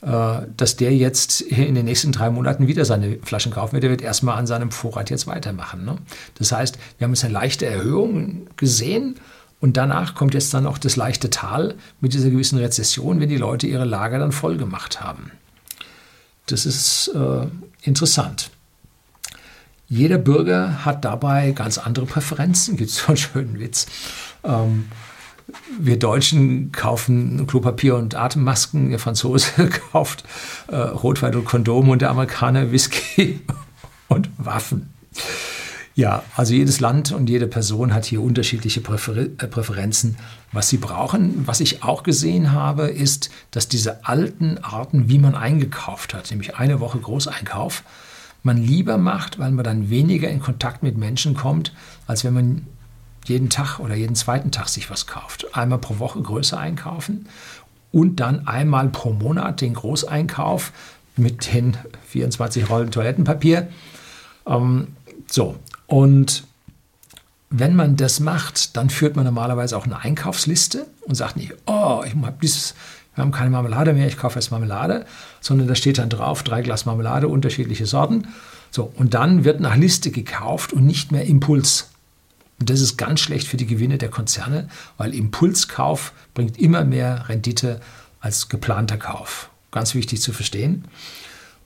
äh, 0.00 0.46
dass 0.56 0.76
der 0.76 0.94
jetzt 0.96 1.42
in 1.42 1.74
den 1.74 1.84
nächsten 1.84 2.12
drei 2.12 2.30
Monaten 2.30 2.66
wieder 2.66 2.84
seine 2.84 3.18
Flaschen 3.22 3.52
kaufen 3.52 3.74
wird. 3.74 3.84
Der 3.84 3.90
wird 3.90 4.02
erstmal 4.02 4.38
an 4.38 4.46
seinem 4.46 4.70
Vorrat 4.70 5.10
jetzt 5.10 5.26
weitermachen. 5.26 5.84
Ne? 5.84 5.98
Das 6.38 6.52
heißt, 6.52 6.78
wir 6.98 7.04
haben 7.04 7.12
jetzt 7.12 7.24
eine 7.24 7.34
leichte 7.34 7.66
Erhöhung 7.66 8.46
gesehen 8.56 9.16
und 9.60 9.76
danach 9.76 10.14
kommt 10.14 10.34
jetzt 10.34 10.52
dann 10.54 10.66
auch 10.66 10.78
das 10.78 10.96
leichte 10.96 11.30
Tal 11.30 11.74
mit 12.00 12.12
dieser 12.12 12.30
gewissen 12.30 12.58
Rezession, 12.58 13.20
wenn 13.20 13.28
die 13.28 13.36
Leute 13.36 13.66
ihre 13.66 13.84
Lager 13.84 14.18
dann 14.18 14.32
voll 14.32 14.56
gemacht 14.56 15.00
haben. 15.00 15.30
Das 16.46 16.66
ist 16.66 17.08
äh, 17.08 17.46
interessant. 17.82 18.50
Jeder 19.88 20.18
Bürger 20.18 20.84
hat 20.84 21.04
dabei 21.04 21.52
ganz 21.52 21.78
andere 21.78 22.06
Präferenzen. 22.06 22.76
Gibt 22.76 22.90
es 22.90 22.96
so 22.98 23.08
einen 23.08 23.16
schönen 23.16 23.58
Witz. 23.58 23.86
Ähm, 24.44 24.86
wir 25.78 25.98
Deutschen 25.98 26.72
kaufen 26.72 27.46
Klopapier 27.46 27.96
und 27.96 28.14
Atemmasken, 28.14 28.90
der 28.90 28.98
Franzose 28.98 29.68
kauft 29.92 30.24
äh, 30.68 30.76
Rotwein 30.76 31.34
und 31.34 31.44
Kondome 31.44 31.92
und 31.92 32.02
der 32.02 32.10
Amerikaner 32.10 32.72
Whisky 32.72 33.40
und 34.08 34.28
Waffen. 34.38 34.92
Ja, 35.96 36.22
also 36.36 36.52
jedes 36.52 36.78
Land 36.80 37.12
und 37.12 37.30
jede 37.30 37.46
Person 37.46 37.94
hat 37.94 38.04
hier 38.04 38.20
unterschiedliche 38.20 38.82
Präfer 38.82 39.16
äh, 39.16 39.28
Präferenzen, 39.28 40.18
was 40.52 40.68
sie 40.68 40.76
brauchen. 40.76 41.46
Was 41.46 41.60
ich 41.60 41.82
auch 41.82 42.02
gesehen 42.02 42.52
habe, 42.52 42.88
ist, 42.88 43.30
dass 43.50 43.66
diese 43.66 44.04
alten 44.04 44.58
Arten, 44.58 45.08
wie 45.08 45.18
man 45.18 45.34
eingekauft 45.34 46.12
hat, 46.12 46.30
nämlich 46.30 46.56
eine 46.56 46.80
Woche 46.80 46.98
Großeinkauf, 46.98 47.82
man 48.42 48.58
lieber 48.58 48.98
macht, 48.98 49.38
weil 49.38 49.52
man 49.52 49.64
dann 49.64 49.88
weniger 49.88 50.28
in 50.28 50.40
Kontakt 50.40 50.82
mit 50.82 50.98
Menschen 50.98 51.32
kommt, 51.32 51.72
als 52.06 52.24
wenn 52.24 52.34
man 52.34 52.66
jeden 53.24 53.48
Tag 53.48 53.78
oder 53.80 53.94
jeden 53.94 54.16
zweiten 54.16 54.50
Tag 54.50 54.68
sich 54.68 54.90
was 54.90 55.06
kauft. 55.06 55.56
Einmal 55.56 55.78
pro 55.78 55.98
Woche 55.98 56.20
größer 56.20 56.58
einkaufen 56.58 57.26
und 57.90 58.20
dann 58.20 58.46
einmal 58.46 58.90
pro 58.90 59.14
Monat 59.14 59.62
den 59.62 59.72
Großeinkauf 59.72 60.72
mit 61.16 61.54
den 61.54 61.74
24 62.08 62.68
Rollen 62.68 62.90
Toilettenpapier. 62.90 63.68
Ähm, 64.46 64.88
so, 65.28 65.56
und 65.86 66.44
wenn 67.50 67.76
man 67.76 67.96
das 67.96 68.20
macht, 68.20 68.76
dann 68.76 68.90
führt 68.90 69.16
man 69.16 69.24
normalerweise 69.24 69.76
auch 69.76 69.84
eine 69.84 69.98
Einkaufsliste 69.98 70.86
und 71.02 71.14
sagt 71.14 71.36
nicht, 71.36 71.54
oh, 71.66 72.02
ich 72.04 72.14
habe 72.14 72.38
dieses, 72.42 72.74
wir 73.14 73.22
haben 73.22 73.30
keine 73.30 73.50
Marmelade 73.50 73.92
mehr, 73.92 74.08
ich 74.08 74.16
kaufe 74.16 74.38
jetzt 74.38 74.50
Marmelade, 74.50 75.06
sondern 75.40 75.68
da 75.68 75.74
steht 75.74 75.98
dann 75.98 76.10
drauf, 76.10 76.42
drei 76.42 76.62
Glas 76.62 76.86
Marmelade, 76.86 77.28
unterschiedliche 77.28 77.86
Sorten. 77.86 78.28
So, 78.70 78.92
und 78.96 79.14
dann 79.14 79.44
wird 79.44 79.60
nach 79.60 79.76
Liste 79.76 80.10
gekauft 80.10 80.72
und 80.72 80.84
nicht 80.84 81.12
mehr 81.12 81.24
Impuls. 81.24 81.90
Und 82.58 82.68
das 82.68 82.80
ist 82.80 82.96
ganz 82.96 83.20
schlecht 83.20 83.46
für 83.46 83.56
die 83.56 83.66
Gewinne 83.66 83.98
der 83.98 84.08
Konzerne, 84.08 84.68
weil 84.96 85.14
Impulskauf 85.14 86.12
bringt 86.34 86.58
immer 86.58 86.84
mehr 86.84 87.28
Rendite 87.28 87.80
als 88.20 88.48
geplanter 88.48 88.96
Kauf. 88.96 89.50
Ganz 89.70 89.94
wichtig 89.94 90.20
zu 90.20 90.32
verstehen. 90.32 90.84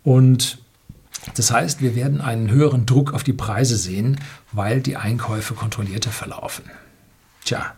Und 0.03 0.59
das 1.35 1.51
heißt, 1.51 1.83
wir 1.83 1.95
werden 1.95 2.21
einen 2.21 2.51
höheren 2.51 2.87
Druck 2.87 3.13
auf 3.13 3.25
die 3.25 3.33
Preise 3.33 3.77
sehen, 3.77 4.19
weil 4.53 4.81
die 4.81 4.97
Einkäufe 4.97 5.55
kontrollierter 5.55 6.11
verlaufen. 6.11 6.65
Tja. 7.45 7.75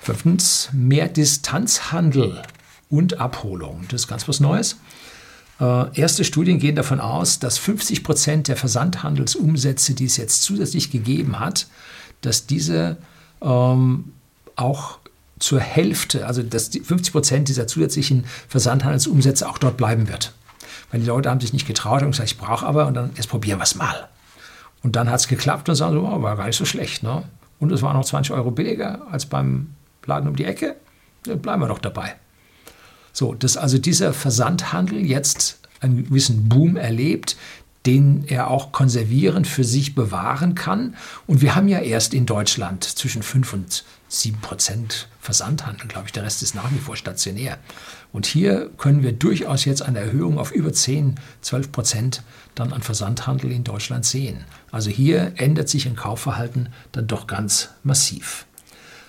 Fünftens, 0.00 0.68
mehr 0.72 1.08
Distanzhandel 1.08 2.42
und 2.90 3.20
Abholung. 3.20 3.84
Das 3.88 4.02
ist 4.02 4.08
ganz 4.08 4.28
was 4.28 4.40
Neues. 4.40 4.76
Äh, 5.60 5.98
erste 5.98 6.24
Studien 6.24 6.58
gehen 6.58 6.76
davon 6.76 7.00
aus, 7.00 7.38
dass 7.38 7.58
50 7.58 8.02
Prozent 8.02 8.48
der 8.48 8.56
Versandhandelsumsätze, 8.56 9.94
die 9.94 10.06
es 10.06 10.16
jetzt 10.16 10.42
zusätzlich 10.42 10.90
gegeben 10.90 11.38
hat, 11.38 11.68
dass 12.20 12.46
diese 12.46 12.96
ähm, 13.40 14.12
auch 14.56 14.98
zur 15.38 15.60
Hälfte, 15.60 16.26
also 16.26 16.42
dass 16.42 16.70
die 16.70 16.80
50 16.80 17.12
Prozent 17.12 17.48
dieser 17.48 17.66
zusätzlichen 17.66 18.24
Versandhandelsumsätze 18.48 19.48
auch 19.48 19.58
dort 19.58 19.76
bleiben 19.76 20.08
wird. 20.08 20.32
Weil 20.94 21.00
die 21.00 21.08
Leute 21.08 21.28
haben 21.28 21.40
sich 21.40 21.52
nicht 21.52 21.66
getraut 21.66 22.04
und 22.04 22.12
gesagt, 22.12 22.30
ich 22.30 22.38
brauche 22.38 22.64
aber 22.64 22.86
und 22.86 22.94
dann 22.94 23.10
jetzt 23.16 23.28
probieren 23.28 23.58
wir 23.58 23.64
es 23.64 23.74
mal. 23.74 24.08
Und 24.84 24.94
dann 24.94 25.10
hat 25.10 25.18
es 25.18 25.26
geklappt 25.26 25.68
und 25.68 25.74
sagen 25.74 25.92
so, 25.92 26.02
oh, 26.02 26.22
war 26.22 26.36
gar 26.36 26.46
nicht 26.46 26.54
so 26.54 26.64
schlecht. 26.64 27.02
Ne? 27.02 27.24
Und 27.58 27.72
es 27.72 27.82
war 27.82 27.92
noch 27.94 28.04
20 28.04 28.32
Euro 28.32 28.52
billiger 28.52 29.04
als 29.10 29.26
beim 29.26 29.74
Laden 30.06 30.28
um 30.28 30.36
die 30.36 30.44
Ecke. 30.44 30.76
Dann 31.24 31.42
bleiben 31.42 31.62
wir 31.62 31.66
doch 31.66 31.80
dabei. 31.80 32.14
So, 33.12 33.34
dass 33.34 33.56
also 33.56 33.76
dieser 33.78 34.12
Versandhandel 34.12 35.04
jetzt 35.04 35.58
einen 35.80 36.04
gewissen 36.04 36.48
Boom 36.48 36.76
erlebt, 36.76 37.36
den 37.86 38.22
er 38.28 38.48
auch 38.48 38.70
konservieren 38.70 39.44
für 39.44 39.64
sich 39.64 39.96
bewahren 39.96 40.54
kann. 40.54 40.94
Und 41.26 41.42
wir 41.42 41.56
haben 41.56 41.66
ja 41.66 41.80
erst 41.80 42.14
in 42.14 42.24
Deutschland 42.24 42.84
zwischen 42.84 43.24
5 43.24 43.52
und 43.52 43.84
7 44.20 44.40
Prozent 44.40 45.08
Versandhandel, 45.20 45.88
glaube 45.88 46.06
ich. 46.06 46.12
Der 46.12 46.22
Rest 46.22 46.42
ist 46.42 46.54
nach 46.54 46.70
wie 46.72 46.78
vor 46.78 46.96
stationär. 46.96 47.58
Und 48.12 48.26
hier 48.26 48.70
können 48.78 49.02
wir 49.02 49.12
durchaus 49.12 49.64
jetzt 49.64 49.82
eine 49.82 49.98
Erhöhung 49.98 50.38
auf 50.38 50.52
über 50.52 50.72
10, 50.72 51.16
12 51.40 51.72
Prozent 51.72 52.22
dann 52.54 52.72
an 52.72 52.82
Versandhandel 52.82 53.50
in 53.50 53.64
Deutschland 53.64 54.04
sehen. 54.04 54.44
Also 54.70 54.90
hier 54.90 55.32
ändert 55.36 55.68
sich 55.68 55.86
ein 55.86 55.96
Kaufverhalten 55.96 56.68
dann 56.92 57.06
doch 57.06 57.26
ganz 57.26 57.70
massiv. 57.82 58.46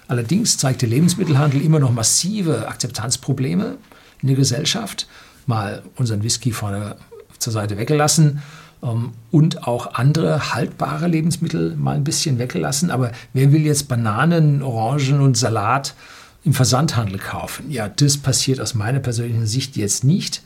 Allerdings 0.08 0.58
zeigt 0.58 0.82
der 0.82 0.90
Lebensmittelhandel 0.90 1.62
immer 1.62 1.80
noch 1.80 1.92
massive 1.92 2.68
Akzeptanzprobleme 2.68 3.78
in 4.22 4.28
der 4.28 4.38
Gesellschaft. 4.38 5.08
Mal 5.46 5.84
unseren 5.96 6.24
Whisky 6.24 6.52
vorne 6.52 6.98
zur 7.38 7.54
Seite 7.54 7.78
weggelassen 7.78 8.42
und 8.82 9.68
auch 9.68 9.96
andere 9.96 10.54
haltbare 10.54 11.08
Lebensmittel 11.08 11.76
mal 11.76 11.96
ein 11.96 12.04
bisschen 12.04 12.38
weggelassen. 12.38 12.92
Aber 12.92 13.12
wer 13.34 13.52
will 13.52 13.66
jetzt 13.66 13.88
Bananen, 13.88 14.62
Orangen 14.62 15.22
und 15.22 15.38
Salat 15.38 15.96
im 16.44 16.54
Versandhandel 16.54 17.18
kaufen? 17.18 17.72
Ja, 17.72 17.90
das 17.90 18.18
passiert 18.18 18.60
aus 18.62 18.76
meiner 18.76 19.00
persönlichen 19.00 19.48
Sicht 19.48 19.76
jetzt 19.76 20.04
nicht. 20.04 20.44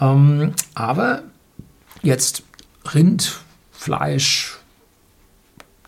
Ähm, 0.00 0.52
aber 0.74 1.22
jetzt 2.02 2.44
Rind, 2.94 3.40
Fleisch, 3.72 4.58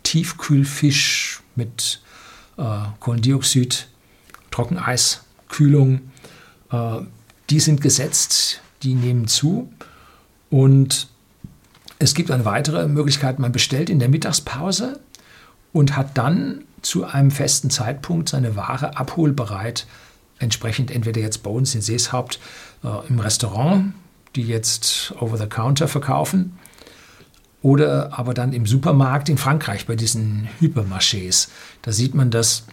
Tiefkühlfisch 0.02 1.42
mit 1.54 2.00
äh, 2.56 2.62
Kohlendioxid, 3.00 3.88
Trockeneis, 4.50 5.24
Kühlung, 5.48 6.10
äh, 6.70 7.00
die 7.50 7.60
sind 7.60 7.80
gesetzt, 7.80 8.60
die 8.82 8.94
nehmen 8.94 9.28
zu. 9.28 9.72
Und 10.50 11.08
es 12.02 12.14
gibt 12.14 12.32
eine 12.32 12.44
weitere 12.44 12.88
Möglichkeit, 12.88 13.38
man 13.38 13.52
bestellt 13.52 13.88
in 13.88 14.00
der 14.00 14.08
Mittagspause 14.08 14.98
und 15.72 15.96
hat 15.96 16.18
dann 16.18 16.64
zu 16.82 17.04
einem 17.04 17.30
festen 17.30 17.70
Zeitpunkt 17.70 18.28
seine 18.28 18.56
Ware 18.56 18.96
abholbereit, 18.96 19.86
entsprechend 20.40 20.90
entweder 20.90 21.20
jetzt 21.20 21.44
bei 21.44 21.50
uns 21.50 21.74
in 21.76 21.80
Seeshaupt 21.80 22.40
äh, 22.82 22.88
im 23.08 23.20
Restaurant, 23.20 23.94
die 24.34 24.42
jetzt 24.42 25.14
over 25.20 25.38
the 25.38 25.46
counter 25.46 25.86
verkaufen, 25.86 26.58
oder 27.62 28.18
aber 28.18 28.34
dann 28.34 28.52
im 28.52 28.66
Supermarkt 28.66 29.28
in 29.28 29.38
Frankreich 29.38 29.86
bei 29.86 29.94
diesen 29.94 30.48
Hypermarchés. 30.60 31.48
Da 31.82 31.92
sieht 31.92 32.16
man 32.16 32.32
das 32.32 32.66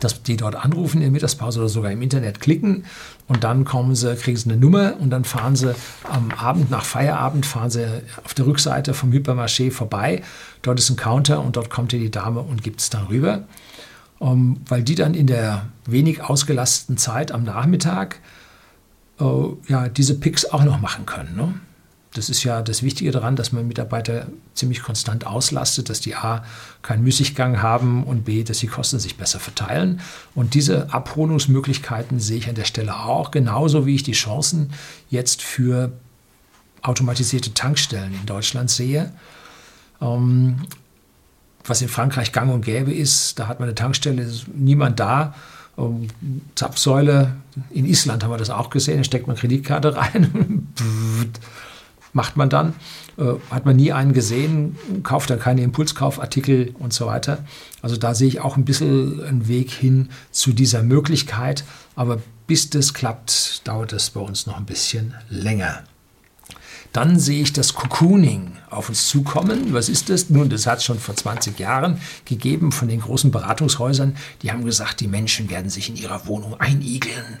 dass 0.00 0.22
die 0.22 0.36
dort 0.36 0.54
anrufen 0.54 0.98
in 0.98 1.02
der 1.02 1.10
Mittagspause 1.10 1.60
oder 1.60 1.68
sogar 1.68 1.90
im 1.90 2.02
Internet 2.02 2.40
klicken 2.40 2.84
und 3.26 3.44
dann 3.44 3.64
kommen 3.64 3.94
sie, 3.94 4.14
kriegen 4.16 4.36
sie 4.36 4.50
eine 4.50 4.58
Nummer 4.58 4.94
und 4.98 5.10
dann 5.10 5.24
fahren 5.24 5.56
sie 5.56 5.74
am 6.04 6.30
Abend 6.32 6.70
nach 6.70 6.84
Feierabend 6.84 7.46
fahren 7.46 7.70
sie 7.70 7.86
auf 8.24 8.34
der 8.34 8.46
Rückseite 8.46 8.94
vom 8.94 9.12
Hypermarché 9.12 9.70
vorbei. 9.70 10.22
Dort 10.62 10.78
ist 10.78 10.90
ein 10.90 10.96
Counter 10.96 11.40
und 11.42 11.56
dort 11.56 11.70
kommt 11.70 11.92
die 11.92 12.10
Dame 12.10 12.40
und 12.40 12.62
gibt 12.62 12.80
es 12.80 12.90
dann 12.90 13.06
rüber, 13.06 13.44
um, 14.18 14.60
weil 14.68 14.82
die 14.82 14.94
dann 14.94 15.14
in 15.14 15.26
der 15.26 15.66
wenig 15.86 16.22
ausgelasteten 16.22 16.96
Zeit 16.96 17.32
am 17.32 17.44
Nachmittag 17.44 18.20
uh, 19.20 19.56
ja 19.68 19.88
diese 19.88 20.18
Picks 20.18 20.44
auch 20.46 20.64
noch 20.64 20.80
machen 20.80 21.06
können. 21.06 21.36
Ne? 21.36 21.54
Das 22.14 22.30
ist 22.30 22.44
ja 22.44 22.62
das 22.62 22.84
Wichtige 22.84 23.10
daran, 23.10 23.34
dass 23.34 23.50
man 23.50 23.66
Mitarbeiter 23.66 24.28
ziemlich 24.54 24.82
konstant 24.82 25.26
auslastet, 25.26 25.90
dass 25.90 26.00
die 26.00 26.14
A 26.14 26.44
keinen 26.80 27.02
Müßiggang 27.02 27.60
haben 27.60 28.04
und 28.04 28.24
B, 28.24 28.44
dass 28.44 28.58
die 28.58 28.68
Kosten 28.68 29.00
sich 29.00 29.16
besser 29.16 29.40
verteilen. 29.40 30.00
Und 30.32 30.54
diese 30.54 30.94
Abholungsmöglichkeiten 30.94 32.20
sehe 32.20 32.38
ich 32.38 32.48
an 32.48 32.54
der 32.54 32.66
Stelle 32.66 32.94
auch, 33.00 33.32
genauso 33.32 33.84
wie 33.84 33.96
ich 33.96 34.04
die 34.04 34.12
Chancen 34.12 34.72
jetzt 35.10 35.42
für 35.42 35.92
automatisierte 36.82 37.52
Tankstellen 37.52 38.14
in 38.14 38.26
Deutschland 38.26 38.70
sehe. 38.70 39.12
Ähm, 40.00 40.66
was 41.64 41.82
in 41.82 41.88
Frankreich 41.88 42.30
gang 42.30 42.52
und 42.52 42.64
gäbe 42.64 42.94
ist, 42.94 43.40
da 43.40 43.48
hat 43.48 43.58
man 43.58 43.68
eine 43.68 43.74
Tankstelle, 43.74 44.22
ist 44.22 44.46
niemand 44.54 45.00
da. 45.00 45.34
Um, 45.76 46.06
Zapfsäule, 46.54 47.34
in 47.70 47.84
Island 47.84 48.22
haben 48.22 48.30
wir 48.30 48.36
das 48.36 48.50
auch 48.50 48.70
gesehen, 48.70 48.98
da 48.98 49.04
steckt 49.04 49.26
man 49.26 49.34
Kreditkarte 49.34 49.96
rein 49.96 50.68
macht 52.14 52.36
man 52.38 52.48
dann. 52.48 52.72
Äh, 53.18 53.34
hat 53.50 53.66
man 53.66 53.76
nie 53.76 53.92
einen 53.92 54.14
gesehen, 54.14 54.76
kauft 55.02 55.28
da 55.28 55.36
keine 55.36 55.62
Impulskaufartikel 55.62 56.74
und 56.78 56.94
so 56.94 57.06
weiter. 57.06 57.44
Also 57.82 57.96
da 57.96 58.14
sehe 58.14 58.28
ich 58.28 58.40
auch 58.40 58.56
ein 58.56 58.64
bisschen 58.64 59.22
einen 59.22 59.48
Weg 59.48 59.70
hin 59.70 60.08
zu 60.30 60.52
dieser 60.52 60.82
Möglichkeit. 60.82 61.64
Aber 61.94 62.22
bis 62.46 62.70
das 62.70 62.94
klappt, 62.94 63.66
dauert 63.68 63.92
es 63.92 64.10
bei 64.10 64.20
uns 64.20 64.46
noch 64.46 64.56
ein 64.56 64.64
bisschen 64.66 65.14
länger. 65.28 65.84
Dann 66.92 67.18
sehe 67.18 67.42
ich 67.42 67.52
das 67.52 67.74
Cocooning 67.74 68.52
auf 68.70 68.88
uns 68.88 69.08
zukommen. 69.08 69.72
Was 69.72 69.88
ist 69.88 70.10
das? 70.10 70.30
Nun, 70.30 70.48
das 70.48 70.66
hat 70.66 70.78
es 70.78 70.84
schon 70.84 71.00
vor 71.00 71.16
20 71.16 71.58
Jahren 71.58 72.00
gegeben 72.24 72.70
von 72.70 72.86
den 72.86 73.00
großen 73.00 73.32
Beratungshäusern. 73.32 74.16
Die 74.42 74.52
haben 74.52 74.64
gesagt, 74.64 75.00
die 75.00 75.08
Menschen 75.08 75.50
werden 75.50 75.70
sich 75.70 75.88
in 75.88 75.96
ihrer 75.96 76.28
Wohnung 76.28 76.60
einigeln. 76.60 77.40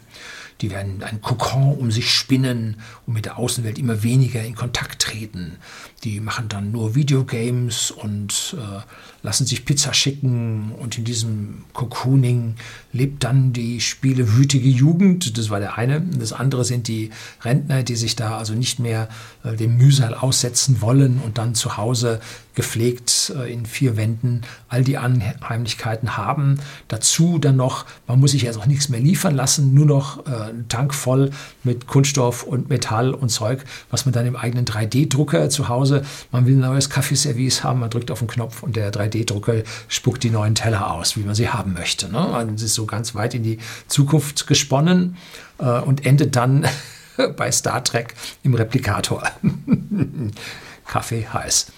Die 0.60 0.70
werden 0.70 1.02
ein 1.02 1.20
Kokon 1.20 1.76
um 1.76 1.90
sich 1.90 2.10
spinnen 2.10 2.76
und 3.06 3.14
mit 3.14 3.24
der 3.24 3.38
Außenwelt 3.38 3.78
immer 3.78 4.02
weniger 4.02 4.42
in 4.42 4.54
Kontakt 4.54 5.02
treten. 5.02 5.56
Die 6.04 6.20
machen 6.20 6.48
dann 6.48 6.72
nur 6.72 6.94
Videogames 6.94 7.90
und 7.90 8.56
äh, 8.58 8.80
lassen 9.24 9.46
sich 9.46 9.64
Pizza 9.64 9.94
schicken 9.94 10.72
und 10.78 10.98
in 10.98 11.04
diesem 11.04 11.64
Cocooning 11.72 12.56
lebt 12.92 13.24
dann 13.24 13.54
die 13.54 13.80
spielewütige 13.80 14.68
Jugend. 14.68 15.38
Das 15.38 15.48
war 15.48 15.60
der 15.60 15.78
eine. 15.78 16.02
Das 16.02 16.34
andere 16.34 16.64
sind 16.64 16.88
die 16.88 17.08
Rentner, 17.42 17.82
die 17.82 17.96
sich 17.96 18.16
da 18.16 18.36
also 18.36 18.52
nicht 18.52 18.80
mehr 18.80 19.08
äh, 19.42 19.56
dem 19.56 19.78
Mühsal 19.78 20.14
aussetzen 20.14 20.82
wollen 20.82 21.20
und 21.24 21.38
dann 21.38 21.54
zu 21.54 21.78
Hause 21.78 22.20
gepflegt 22.54 23.32
äh, 23.34 23.50
in 23.50 23.64
vier 23.64 23.96
Wänden 23.96 24.42
all 24.68 24.84
die 24.84 24.98
Anheimlichkeiten 24.98 26.18
haben. 26.18 26.60
Dazu 26.88 27.38
dann 27.38 27.56
noch, 27.56 27.86
man 28.06 28.20
muss 28.20 28.32
sich 28.32 28.42
jetzt 28.42 28.58
auch 28.58 28.66
nichts 28.66 28.90
mehr 28.90 29.00
liefern 29.00 29.34
lassen, 29.34 29.72
nur 29.72 29.86
noch 29.86 30.26
äh, 30.26 30.50
einen 30.50 30.68
Tank 30.68 30.94
voll 30.94 31.30
mit 31.62 31.86
Kunststoff 31.86 32.42
und 32.42 32.68
Metall 32.68 33.14
und 33.14 33.30
Zeug, 33.30 33.64
was 33.90 34.04
man 34.04 34.12
dann 34.12 34.26
im 34.26 34.36
eigenen 34.36 34.66
3D-Drucker 34.66 35.48
zu 35.48 35.68
Hause, 35.68 36.02
man 36.30 36.46
will 36.46 36.54
ein 36.54 36.60
neues 36.60 36.90
Kaffeeservice 36.90 37.64
haben, 37.64 37.80
man 37.80 37.90
drückt 37.90 38.10
auf 38.10 38.18
den 38.18 38.28
Knopf 38.28 38.62
und 38.62 38.76
der 38.76 38.92
3D 38.92 39.13
3D-Drucker 39.14 39.62
spuckt 39.88 40.22
die 40.22 40.30
neuen 40.30 40.54
Teller 40.54 40.92
aus, 40.92 41.16
wie 41.16 41.20
man 41.20 41.34
sie 41.34 41.48
haben 41.48 41.72
möchte. 41.72 42.10
Ne? 42.10 42.18
Also 42.18 42.52
es 42.54 42.62
ist 42.62 42.74
so 42.74 42.86
ganz 42.86 43.14
weit 43.14 43.34
in 43.34 43.42
die 43.42 43.58
Zukunft 43.88 44.46
gesponnen 44.46 45.16
äh, 45.58 45.80
und 45.80 46.04
endet 46.06 46.36
dann 46.36 46.66
bei 47.36 47.50
Star 47.52 47.82
Trek 47.84 48.14
im 48.42 48.54
Replikator. 48.54 49.22
Kaffee 50.86 51.26
heiß. 51.26 51.72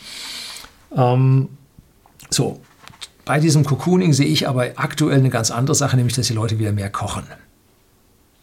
Ähm, 0.96 1.48
so, 2.30 2.60
bei 3.24 3.40
diesem 3.40 3.64
Cocooning 3.64 4.12
sehe 4.12 4.26
ich 4.26 4.48
aber 4.48 4.66
aktuell 4.76 5.18
eine 5.18 5.30
ganz 5.30 5.50
andere 5.50 5.74
Sache, 5.74 5.96
nämlich 5.96 6.16
dass 6.16 6.26
die 6.26 6.32
Leute 6.32 6.58
wieder 6.58 6.72
mehr 6.72 6.90
kochen. 6.90 7.24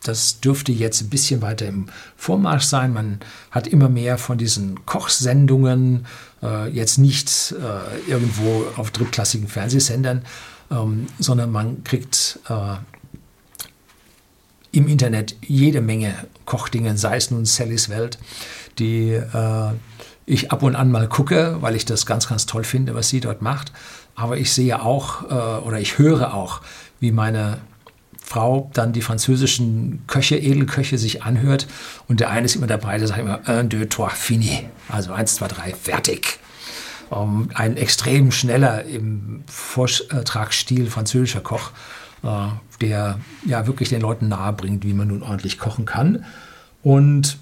Das 0.03 0.39
dürfte 0.39 0.71
jetzt 0.71 1.01
ein 1.01 1.09
bisschen 1.09 1.41
weiter 1.41 1.65
im 1.65 1.87
Vormarsch 2.15 2.65
sein. 2.65 2.93
Man 2.93 3.19
hat 3.51 3.67
immer 3.67 3.89
mehr 3.89 4.17
von 4.17 4.37
diesen 4.37 4.85
Kochsendungen, 4.85 6.05
äh, 6.41 6.69
jetzt 6.69 6.97
nicht 6.97 7.53
äh, 7.53 8.09
irgendwo 8.09 8.65
auf 8.75 8.91
drittklassigen 8.91 9.47
Fernsehsendern, 9.47 10.23
ähm, 10.71 11.07
sondern 11.19 11.51
man 11.51 11.83
kriegt 11.83 12.39
äh, 12.49 12.75
im 14.71 14.87
Internet 14.87 15.35
jede 15.41 15.81
Menge 15.81 16.13
Kochdinge, 16.45 16.97
sei 16.97 17.17
es 17.17 17.31
nun 17.31 17.45
Sallys 17.45 17.89
Welt, 17.89 18.17
die 18.79 19.11
äh, 19.11 19.71
ich 20.25 20.51
ab 20.51 20.63
und 20.63 20.75
an 20.75 20.91
mal 20.91 21.07
gucke, 21.07 21.57
weil 21.61 21.75
ich 21.75 21.85
das 21.85 22.05
ganz, 22.05 22.27
ganz 22.27 22.45
toll 22.45 22.63
finde, 22.63 22.95
was 22.95 23.09
sie 23.09 23.19
dort 23.19 23.41
macht. 23.41 23.71
Aber 24.15 24.37
ich 24.37 24.51
sehe 24.51 24.81
auch 24.81 25.23
äh, 25.29 25.65
oder 25.65 25.79
ich 25.79 25.97
höre 25.97 26.33
auch, 26.33 26.61
wie 26.99 27.11
meine 27.11 27.59
Frau 28.25 28.71
dann 28.73 28.93
die 28.93 29.01
französischen 29.01 30.03
Köche, 30.07 30.37
Edelköche 30.37 30.97
sich 30.97 31.23
anhört 31.23 31.67
und 32.07 32.21
der 32.21 32.31
eine 32.31 32.45
ist 32.45 32.55
immer 32.55 32.67
dabei, 32.67 32.97
der 32.97 33.07
sagt 33.07 33.19
immer 33.19 33.41
un, 33.47 33.69
deux, 33.69 33.87
trois, 33.89 34.09
fini. 34.09 34.65
Also 34.87 35.11
eins, 35.11 35.35
zwei, 35.35 35.47
drei, 35.47 35.73
fertig. 35.73 36.39
Um, 37.09 37.49
ein 37.53 37.77
extrem 37.77 38.31
schneller 38.31 38.85
im 38.85 39.43
Vortragsstil 39.45 40.89
französischer 40.89 41.41
Koch, 41.41 41.71
uh, 42.23 42.47
der 42.81 43.19
ja 43.45 43.67
wirklich 43.67 43.89
den 43.89 44.01
Leuten 44.01 44.29
nahe 44.29 44.53
bringt, 44.53 44.83
wie 44.83 44.93
man 44.93 45.09
nun 45.09 45.21
ordentlich 45.21 45.59
kochen 45.59 45.85
kann. 45.85 46.25
Und 46.81 47.37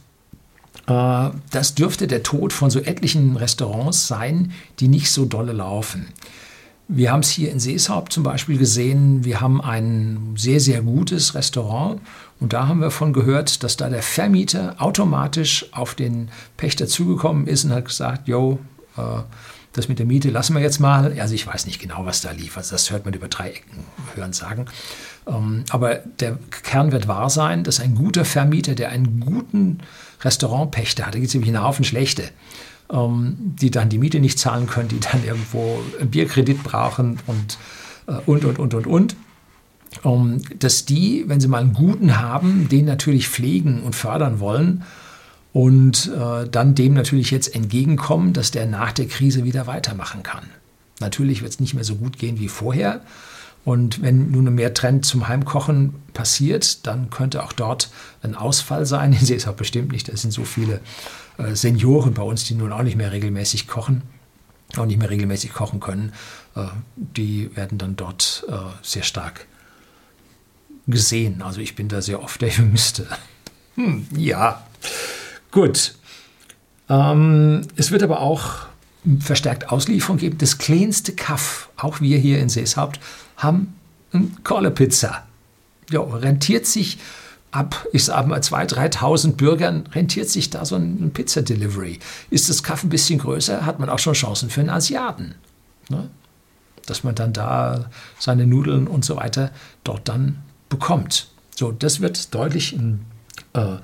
uh, 0.89 1.29
das 1.51 1.75
dürfte 1.75 2.07
der 2.07 2.23
Tod 2.23 2.51
von 2.51 2.69
so 2.69 2.79
etlichen 2.79 3.37
Restaurants 3.37 4.07
sein, 4.07 4.51
die 4.79 4.89
nicht 4.89 5.11
so 5.11 5.25
dolle 5.25 5.53
laufen. 5.53 6.07
Wir 6.93 7.13
haben 7.13 7.21
es 7.21 7.29
hier 7.29 7.49
in 7.53 7.59
Seeshaupt 7.61 8.11
zum 8.11 8.23
Beispiel 8.23 8.57
gesehen. 8.57 9.23
Wir 9.23 9.39
haben 9.39 9.61
ein 9.61 10.33
sehr, 10.35 10.59
sehr 10.59 10.81
gutes 10.81 11.35
Restaurant. 11.35 12.01
Und 12.41 12.51
da 12.51 12.67
haben 12.67 12.81
wir 12.81 12.91
von 12.91 13.13
gehört, 13.13 13.63
dass 13.63 13.77
da 13.77 13.89
der 13.89 14.03
Vermieter 14.03 14.75
automatisch 14.77 15.67
auf 15.71 15.95
den 15.95 16.27
Pächter 16.57 16.87
zugekommen 16.87 17.47
ist 17.47 17.63
und 17.63 17.71
hat 17.71 17.85
gesagt, 17.85 18.27
yo, 18.27 18.59
äh, 18.97 19.21
das 19.71 19.87
mit 19.87 19.99
der 19.99 20.05
Miete 20.05 20.31
lassen 20.31 20.53
wir 20.53 20.61
jetzt 20.61 20.79
mal. 20.79 21.17
Also 21.17 21.33
ich 21.33 21.47
weiß 21.47 21.65
nicht 21.65 21.79
genau, 21.79 22.05
was 22.05 22.19
da 22.19 22.31
lief. 22.31 22.57
Also 22.57 22.71
das 22.71 22.91
hört 22.91 23.05
man 23.05 23.13
über 23.13 23.29
drei 23.29 23.51
Ecken 23.51 23.85
hören 24.15 24.33
sagen. 24.33 24.65
Ähm, 25.27 25.63
aber 25.69 25.95
der 26.19 26.39
Kern 26.63 26.91
wird 26.91 27.07
wahr 27.07 27.29
sein, 27.29 27.63
dass 27.63 27.79
ein 27.79 27.95
guter 27.95 28.25
Vermieter, 28.25 28.75
der 28.75 28.89
einen 28.89 29.21
guten 29.21 29.79
Restaurantpächter 30.23 31.05
hat, 31.05 31.13
da 31.13 31.19
gibt 31.19 31.29
es 31.29 31.33
nämlich 31.35 31.55
einen 31.55 31.63
Haufen 31.63 31.85
schlechte, 31.85 32.31
die 32.91 33.71
dann 33.71 33.89
die 33.89 33.97
Miete 33.97 34.19
nicht 34.19 34.37
zahlen 34.37 34.67
können, 34.67 34.89
die 34.89 34.99
dann 34.99 35.23
irgendwo 35.23 35.79
einen 35.99 36.09
Bierkredit 36.09 36.61
brauchen 36.63 37.19
und, 37.27 37.57
äh, 38.07 38.19
und, 38.25 38.45
und, 38.45 38.59
und, 38.59 38.73
und, 38.73 38.87
und. 38.87 39.15
Um, 40.03 40.33
ähm, 40.33 40.41
dass 40.59 40.85
die, 40.85 41.25
wenn 41.27 41.41
sie 41.41 41.49
mal 41.49 41.59
einen 41.59 41.73
guten 41.73 42.17
haben, 42.17 42.69
den 42.69 42.85
natürlich 42.85 43.27
pflegen 43.27 43.83
und 43.83 43.93
fördern 43.93 44.39
wollen 44.39 44.83
und 45.53 46.09
äh, 46.17 46.47
dann 46.49 46.75
dem 46.75 46.93
natürlich 46.93 47.29
jetzt 47.29 47.53
entgegenkommen, 47.53 48.31
dass 48.31 48.51
der 48.51 48.67
nach 48.67 48.93
der 48.93 49.07
Krise 49.07 49.43
wieder 49.43 49.67
weitermachen 49.67 50.23
kann. 50.23 50.45
Natürlich 51.01 51.41
wird 51.41 51.51
es 51.51 51.59
nicht 51.59 51.73
mehr 51.73 51.83
so 51.83 51.95
gut 51.95 52.17
gehen 52.17 52.39
wie 52.39 52.47
vorher. 52.47 53.01
Und 53.63 54.01
wenn 54.01 54.31
nun 54.31 54.53
mehr 54.55 54.73
Trend 54.73 55.05
zum 55.05 55.27
Heimkochen 55.27 55.93
passiert, 56.13 56.85
dann 56.87 57.09
könnte 57.09 57.43
auch 57.43 57.53
dort 57.53 57.91
ein 58.23 58.35
Ausfall 58.35 58.85
sein. 58.85 59.13
Ich 59.21 59.21
sehe 59.21 59.37
es 59.37 59.47
auch 59.47 59.53
bestimmt 59.53 59.91
nicht. 59.91 60.09
Es 60.09 60.21
sind 60.21 60.31
so 60.31 60.43
viele 60.43 60.81
äh, 61.37 61.55
Senioren 61.55 62.13
bei 62.13 62.23
uns, 62.23 62.45
die 62.45 62.55
nun 62.55 62.71
auch 62.71 62.83
nicht 62.83 62.97
mehr 62.97 63.11
regelmäßig 63.11 63.67
kochen, 63.67 64.01
auch 64.77 64.85
nicht 64.85 64.97
mehr 64.97 65.09
regelmäßig 65.09 65.53
kochen 65.53 65.79
können, 65.79 66.13
äh, 66.55 66.65
die 66.95 67.55
werden 67.55 67.77
dann 67.77 67.95
dort 67.95 68.45
äh, 68.49 68.53
sehr 68.81 69.03
stark 69.03 69.45
gesehen. 70.87 71.41
Also 71.41 71.61
ich 71.61 71.75
bin 71.75 71.87
da 71.87 72.01
sehr 72.01 72.21
oft 72.23 72.41
der 72.41 72.49
Jüngste. 72.49 73.07
Hm, 73.75 74.05
ja, 74.17 74.65
gut. 75.49 75.95
Ähm, 76.89 77.61
es 77.77 77.89
wird 77.91 78.03
aber 78.03 78.19
auch 78.19 78.65
verstärkt 79.21 79.69
Auslieferung 79.69 80.17
geben. 80.17 80.37
Das 80.39 80.57
kleinste 80.57 81.13
Kaff, 81.13 81.69
auch 81.77 82.01
wir 82.01 82.17
hier 82.17 82.39
in 82.39 82.49
Seeshaupt, 82.49 82.99
haben 83.41 83.75
eine 84.13 84.27
Korlepizza. 84.43 85.23
Ja, 85.89 86.01
rentiert 86.01 86.65
sich 86.65 86.97
ab, 87.51 87.85
ich 87.91 88.05
sage 88.05 88.27
mal, 88.27 88.39
2.000, 88.39 88.95
3.000 88.97 89.33
Bürgern 89.33 89.87
rentiert 89.93 90.29
sich 90.29 90.49
da 90.49 90.65
so 90.65 90.75
ein 90.75 91.11
Pizza-Delivery. 91.11 91.99
Ist 92.29 92.49
das 92.49 92.63
Kaff 92.63 92.83
ein 92.83 92.89
bisschen 92.89 93.19
größer, 93.19 93.65
hat 93.65 93.79
man 93.79 93.89
auch 93.89 93.99
schon 93.99 94.13
Chancen 94.13 94.49
für 94.49 94.61
einen 94.61 94.69
Asiaten. 94.69 95.35
Ne? 95.89 96.09
Dass 96.85 97.03
man 97.03 97.15
dann 97.15 97.33
da 97.33 97.89
seine 98.19 98.47
Nudeln 98.47 98.87
und 98.87 99.03
so 99.03 99.17
weiter 99.17 99.51
dort 99.83 100.07
dann 100.07 100.41
bekommt. 100.69 101.27
So, 101.55 101.71
das 101.71 101.99
wird 101.99 102.33
deutlich 102.33 102.73
in, 102.73 103.01
äh, 103.53 103.75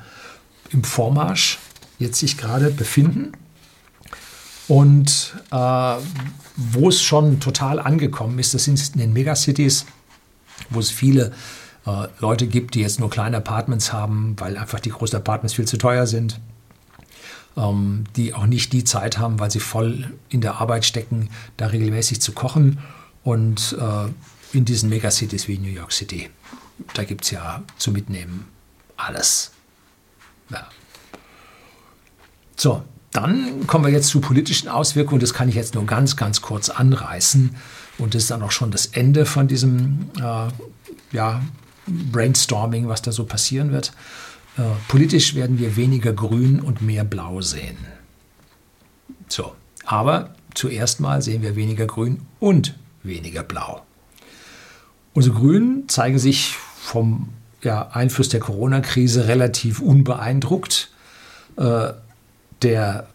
im 0.71 0.83
Vormarsch 0.83 1.59
jetzt 1.99 2.19
sich 2.19 2.37
gerade 2.37 2.71
befinden. 2.71 3.33
Und 4.67 5.35
äh, 5.51 5.95
wo 6.55 6.89
es 6.89 7.01
schon 7.01 7.39
total 7.39 7.79
angekommen 7.79 8.37
ist, 8.39 8.53
das 8.53 8.65
sind 8.65 8.95
in 8.95 8.99
den 8.99 9.13
Megacities, 9.13 9.85
wo 10.69 10.79
es 10.79 10.89
viele 10.89 11.31
äh, 11.85 12.07
Leute 12.19 12.47
gibt, 12.47 12.75
die 12.75 12.81
jetzt 12.81 12.99
nur 12.99 13.09
kleine 13.09 13.37
Apartments 13.37 13.93
haben, 13.93 14.35
weil 14.39 14.57
einfach 14.57 14.79
die 14.79 14.89
großen 14.89 15.17
Apartments 15.17 15.53
viel 15.53 15.67
zu 15.67 15.77
teuer 15.77 16.05
sind, 16.05 16.39
ähm, 17.55 18.03
die 18.15 18.33
auch 18.33 18.45
nicht 18.45 18.73
die 18.73 18.83
Zeit 18.83 19.17
haben, 19.17 19.39
weil 19.39 19.51
sie 19.51 19.59
voll 19.59 20.13
in 20.29 20.41
der 20.41 20.59
Arbeit 20.59 20.83
stecken, 20.83 21.29
da 21.55 21.67
regelmäßig 21.67 22.21
zu 22.21 22.33
kochen. 22.33 22.79
Und 23.23 23.77
äh, 23.79 24.57
in 24.57 24.65
diesen 24.65 24.89
Megacities 24.89 25.47
wie 25.47 25.57
New 25.57 25.69
York 25.69 25.91
City, 25.91 26.29
da 26.93 27.03
gibt 27.03 27.23
es 27.25 27.31
ja 27.31 27.63
zu 27.77 27.91
mitnehmen 27.91 28.47
alles. 28.97 29.51
Ja. 30.49 30.67
So, 32.55 32.83
dann 33.17 33.65
kommen 33.65 33.83
wir 33.83 33.91
jetzt 33.91 34.09
zu 34.09 34.21
politischen 34.21 34.69
Auswirkungen. 34.69 35.19
Das 35.19 35.33
kann 35.33 35.49
ich 35.49 35.55
jetzt 35.55 35.73
nur 35.73 35.85
ganz, 35.87 36.15
ganz 36.15 36.41
kurz 36.43 36.69
anreißen. 36.69 37.55
Und 37.97 38.13
das 38.13 38.23
ist 38.23 38.31
dann 38.31 38.43
auch 38.43 38.51
schon 38.51 38.69
das 38.69 38.85
Ende 38.85 39.25
von 39.25 39.47
diesem 39.47 40.11
äh, 40.19 40.47
ja, 41.11 41.41
Brainstorming, 41.87 42.87
was 42.87 43.01
da 43.01 43.11
so 43.11 43.25
passieren 43.25 43.71
wird. 43.71 43.91
Äh, 44.57 44.61
politisch 44.87 45.33
werden 45.33 45.57
wir 45.57 45.75
weniger 45.75 46.13
grün 46.13 46.59
und 46.59 46.83
mehr 46.83 47.03
blau 47.03 47.41
sehen. 47.41 47.77
So, 49.27 49.53
aber 49.83 50.35
zuerst 50.53 50.99
mal 50.99 51.23
sehen 51.23 51.41
wir 51.41 51.55
weniger 51.55 51.87
grün 51.87 52.21
und 52.39 52.75
weniger 53.01 53.41
blau. 53.41 53.81
Unsere 55.13 55.35
Grünen 55.35 55.89
zeigen 55.89 56.19
sich 56.19 56.55
vom 56.55 57.29
ja, 57.63 57.87
Einfluss 57.89 58.29
der 58.29 58.41
Corona-Krise 58.41 59.27
relativ 59.27 59.79
unbeeindruckt. 59.79 60.91
Äh, 61.57 61.93
der 62.61 63.07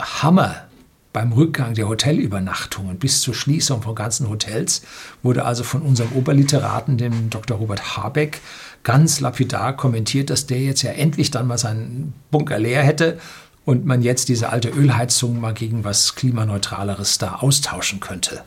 Hammer 0.00 0.66
beim 1.12 1.32
Rückgang 1.32 1.74
der 1.74 1.88
Hotelübernachtungen 1.88 2.98
bis 2.98 3.20
zur 3.20 3.34
Schließung 3.34 3.82
von 3.82 3.94
ganzen 3.94 4.28
Hotels 4.28 4.82
wurde 5.22 5.44
also 5.44 5.64
von 5.64 5.82
unserem 5.82 6.12
Oberliteraten, 6.12 6.98
dem 6.98 7.30
Dr. 7.30 7.56
Robert 7.56 7.96
Habeck, 7.96 8.40
ganz 8.84 9.20
lapidar 9.20 9.76
kommentiert, 9.76 10.30
dass 10.30 10.46
der 10.46 10.60
jetzt 10.60 10.82
ja 10.82 10.92
endlich 10.92 11.30
dann 11.30 11.48
mal 11.48 11.58
seinen 11.58 12.14
Bunker 12.30 12.58
leer 12.58 12.82
hätte 12.82 13.18
und 13.64 13.84
man 13.84 14.02
jetzt 14.02 14.28
diese 14.28 14.50
alte 14.50 14.68
Ölheizung 14.68 15.40
mal 15.40 15.52
gegen 15.52 15.84
was 15.84 16.14
klimaneutraleres 16.14 17.18
da 17.18 17.36
austauschen 17.36 18.00
könnte. 18.00 18.44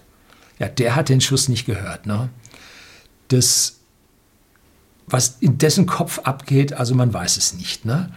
Ja, 0.60 0.70
der 0.70 0.96
hat 0.96 1.10
den 1.10 1.22
Schuss 1.22 1.50
nicht 1.50 1.66
gehört. 1.66 2.06
Ne? 2.06 2.30
Das, 3.28 3.80
was 5.06 5.38
in 5.42 5.58
dessen 5.58 5.86
Kopf 5.86 6.20
abgeht, 6.20 6.74
also 6.74 6.96
man 6.96 7.14
weiß 7.14 7.38
es 7.38 7.54
nicht. 7.54 7.84
Ne? 7.86 8.10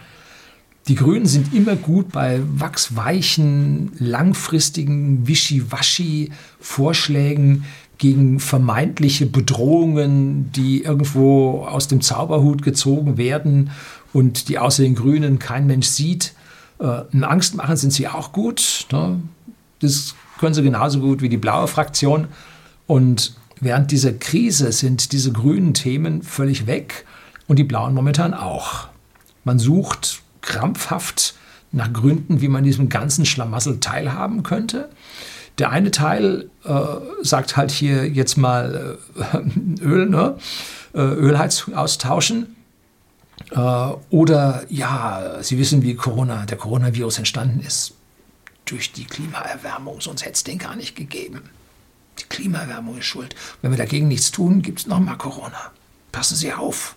Die 0.87 0.95
Grünen 0.95 1.25
sind 1.25 1.53
immer 1.53 1.75
gut 1.75 2.13
bei 2.13 2.39
wachsweichen, 2.41 3.91
langfristigen 3.99 5.27
Wischiwaschi-Vorschlägen 5.27 7.65
gegen 7.97 8.39
vermeintliche 8.39 9.25
Bedrohungen, 9.25 10.49
die 10.53 10.83
irgendwo 10.83 11.65
aus 11.65 11.89
dem 11.89 11.99
Zauberhut 12.01 12.61
gezogen 12.61 13.17
werden 13.17 13.71
und 14.13 14.47
die 14.47 14.59
außer 14.59 14.83
den 14.83 14.95
Grünen 14.95 15.39
kein 15.39 15.67
Mensch 15.67 15.87
sieht. 15.87 16.33
Äh, 16.79 17.01
Angst 17.21 17.55
machen 17.55 17.75
sind 17.75 17.91
sie 17.91 18.07
auch 18.07 18.31
gut. 18.31 18.87
Ne? 18.91 19.19
Das 19.79 20.15
können 20.39 20.53
sie 20.53 20.63
genauso 20.63 21.01
gut 21.01 21.21
wie 21.21 21.29
die 21.29 21.37
blaue 21.37 21.67
Fraktion. 21.67 22.29
Und 22.85 23.35
während 23.59 23.91
dieser 23.91 24.13
Krise 24.13 24.71
sind 24.71 25.11
diese 25.11 25.33
grünen 25.33 25.73
Themen 25.73 26.23
völlig 26.23 26.65
weg 26.65 27.05
und 27.47 27.59
die 27.59 27.65
blauen 27.65 27.93
momentan 27.93 28.33
auch. 28.33 28.87
Man 29.43 29.59
sucht 29.59 30.21
krampfhaft 30.47 31.35
nach 31.71 31.93
Gründen, 31.93 32.41
wie 32.41 32.47
man 32.47 32.63
diesem 32.63 32.89
ganzen 32.89 33.25
Schlamassel 33.25 33.79
teilhaben 33.79 34.41
könnte. 34.41 34.89
Der 35.59 35.71
eine 35.71 35.91
Teil 35.91 36.49
äh, 36.63 36.73
sagt 37.21 37.57
halt 37.57 37.71
hier 37.71 38.07
jetzt 38.07 38.37
mal 38.37 38.97
äh, 39.15 39.37
Öl, 39.81 40.07
ne? 40.07 40.37
Äh, 40.93 40.99
Ölheizung 40.99 41.75
austauschen. 41.75 42.55
Äh, 43.51 43.57
oder 44.09 44.63
ja, 44.69 45.37
Sie 45.41 45.57
wissen, 45.57 45.83
wie 45.83 45.95
Corona, 45.95 46.45
der 46.45 46.57
Coronavirus 46.57 47.19
entstanden 47.19 47.59
ist. 47.59 47.93
Durch 48.65 48.91
die 48.91 49.05
Klimaerwärmung, 49.05 50.01
sonst 50.01 50.23
hätte 50.23 50.33
es 50.33 50.43
den 50.43 50.57
gar 50.57 50.75
nicht 50.75 50.95
gegeben. 50.95 51.41
Die 52.19 52.25
Klimaerwärmung 52.25 52.97
ist 52.97 53.05
schuld. 53.05 53.35
Wenn 53.61 53.71
wir 53.71 53.77
dagegen 53.77 54.07
nichts 54.07 54.31
tun, 54.31 54.61
gibt 54.61 54.79
es 54.79 54.87
nochmal 54.87 55.17
Corona. 55.17 55.71
Passen 56.11 56.35
Sie 56.35 56.53
auf. 56.53 56.95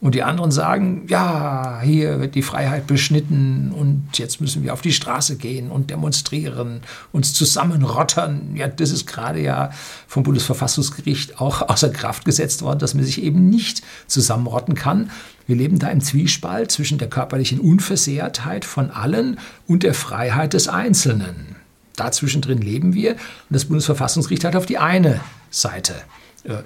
Und 0.00 0.14
die 0.14 0.22
anderen 0.22 0.50
sagen, 0.50 1.04
ja, 1.08 1.80
hier 1.82 2.20
wird 2.20 2.34
die 2.34 2.40
Freiheit 2.40 2.86
beschnitten 2.86 3.70
und 3.70 4.08
jetzt 4.14 4.40
müssen 4.40 4.62
wir 4.62 4.72
auf 4.72 4.80
die 4.80 4.94
Straße 4.94 5.36
gehen 5.36 5.70
und 5.70 5.90
demonstrieren, 5.90 6.80
uns 7.12 7.34
zusammenrottern. 7.34 8.56
Ja, 8.56 8.66
das 8.66 8.92
ist 8.92 9.06
gerade 9.06 9.42
ja 9.42 9.70
vom 10.06 10.22
Bundesverfassungsgericht 10.22 11.38
auch 11.38 11.60
außer 11.68 11.90
Kraft 11.90 12.24
gesetzt 12.24 12.62
worden, 12.62 12.78
dass 12.78 12.94
man 12.94 13.04
sich 13.04 13.22
eben 13.22 13.50
nicht 13.50 13.82
zusammenrotten 14.06 14.74
kann. 14.74 15.10
Wir 15.46 15.56
leben 15.56 15.78
da 15.78 15.88
im 15.88 16.00
Zwiespalt 16.00 16.70
zwischen 16.70 16.96
der 16.96 17.10
körperlichen 17.10 17.60
Unversehrtheit 17.60 18.64
von 18.64 18.90
allen 18.90 19.38
und 19.66 19.82
der 19.82 19.92
Freiheit 19.92 20.54
des 20.54 20.68
Einzelnen. 20.68 21.56
Dazwischen 21.96 22.40
drin 22.40 22.62
leben 22.62 22.94
wir 22.94 23.12
und 23.12 23.18
das 23.50 23.66
Bundesverfassungsgericht 23.66 24.44
hat 24.44 24.56
auf 24.56 24.64
die 24.64 24.78
eine 24.78 25.20
Seite 25.50 25.94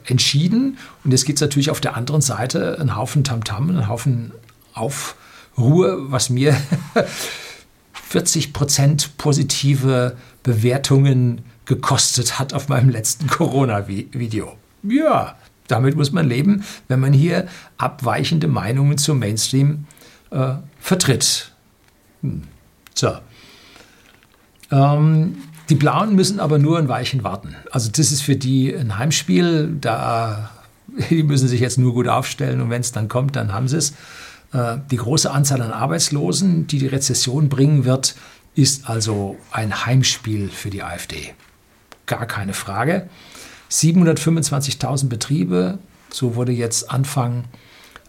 entschieden. 0.06 0.78
Und 1.04 1.10
jetzt 1.10 1.24
gibt 1.24 1.38
es 1.38 1.40
natürlich 1.40 1.70
auf 1.70 1.80
der 1.80 1.96
anderen 1.96 2.20
Seite 2.20 2.78
einen 2.78 2.96
Haufen 2.96 3.24
Tamtam, 3.24 3.70
einen 3.70 3.88
Haufen 3.88 4.32
Aufruhr, 4.72 6.10
was 6.10 6.30
mir 6.30 6.56
40 7.92 8.52
Prozent 8.52 9.16
positive 9.16 10.16
Bewertungen 10.42 11.42
gekostet 11.64 12.38
hat 12.38 12.52
auf 12.52 12.68
meinem 12.68 12.90
letzten 12.90 13.26
Corona-Video. 13.26 14.56
Ja, 14.82 15.37
damit 15.66 15.96
muss 15.96 16.12
man 16.12 16.28
leben, 16.28 16.64
wenn 16.88 17.00
man 17.00 17.12
hier 17.12 17.48
abweichende 17.78 18.48
Meinungen 18.48 18.98
zum 18.98 19.18
Mainstream 19.18 19.87
äh, 20.30 20.54
vertritt. 20.78 21.52
Hm. 22.20 22.42
So. 22.94 23.14
Ähm, 24.70 25.37
die 25.68 25.74
Blauen 25.74 26.14
müssen 26.14 26.40
aber 26.40 26.59
nur 26.59 26.79
ein 26.79 26.88
Weichen 26.88 27.24
warten. 27.24 27.55
Also 27.70 27.90
das 27.90 28.12
ist 28.12 28.22
für 28.22 28.37
die 28.37 28.74
ein 28.74 28.98
Heimspiel. 28.98 29.77
Da, 29.81 30.50
die 31.11 31.22
müssen 31.22 31.48
sich 31.48 31.61
jetzt 31.61 31.79
nur 31.79 31.94
gut 31.94 32.09
aufstellen 32.09 32.61
und 32.61 32.70
wenn 32.70 32.81
es 32.81 32.92
dann 32.92 33.09
kommt, 33.09 33.37
dann 33.37 33.53
haben 33.53 33.68
sie 33.68 33.79
es. 33.79 33.94
Äh, 34.53 34.79
die 34.90 34.96
große 34.96 35.31
Anzahl 35.31 35.62
an 35.62 35.72
Arbeitslosen, 35.72 36.66
die 36.66 36.79
die 36.79 36.87
Rezession 36.87 37.48
bringen 37.48 37.85
wird, 37.85 38.14
ist 38.55 38.88
also 38.88 39.37
ein 39.50 39.85
Heimspiel 39.85 40.48
für 40.48 40.70
die 40.70 40.83
AfD. 40.83 41.35
Gar 42.07 42.27
keine 42.27 42.55
Frage. 42.55 43.09
725.000 43.70 45.09
Betriebe, 45.09 45.79
so 46.11 46.37
wurde 46.37 46.53
jetzt 46.53 46.90
Anfang 46.90 47.44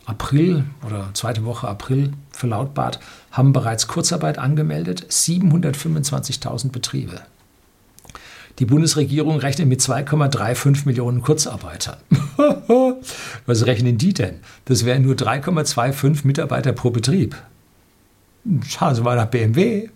April 0.06 0.66
oder 0.86 1.10
zweite 1.14 1.46
Woche 1.46 1.68
April 1.68 2.14
verlautbart, 2.30 3.00
haben 3.32 3.54
bereits 3.54 3.88
Kurzarbeit 3.88 4.38
angemeldet. 4.38 5.08
725.000 5.10 6.72
Betriebe. 6.72 7.22
Die 8.60 8.66
Bundesregierung 8.66 9.38
rechnet 9.38 9.68
mit 9.68 9.82
2,35 9.82 10.86
Millionen 10.86 11.22
Kurzarbeitern. 11.22 11.98
Was 13.46 13.66
rechnen 13.66 13.98
die 13.98 14.14
denn? 14.14 14.36
Das 14.66 14.86
wären 14.86 15.02
nur 15.02 15.16
3,25 15.16 16.26
Mitarbeiter 16.26 16.72
pro 16.72 16.90
Betrieb. 16.90 17.36
Schauen 18.68 18.96
Sie 18.96 19.02
mal 19.02 19.18
nach 19.18 19.26
BMW, 19.26 19.90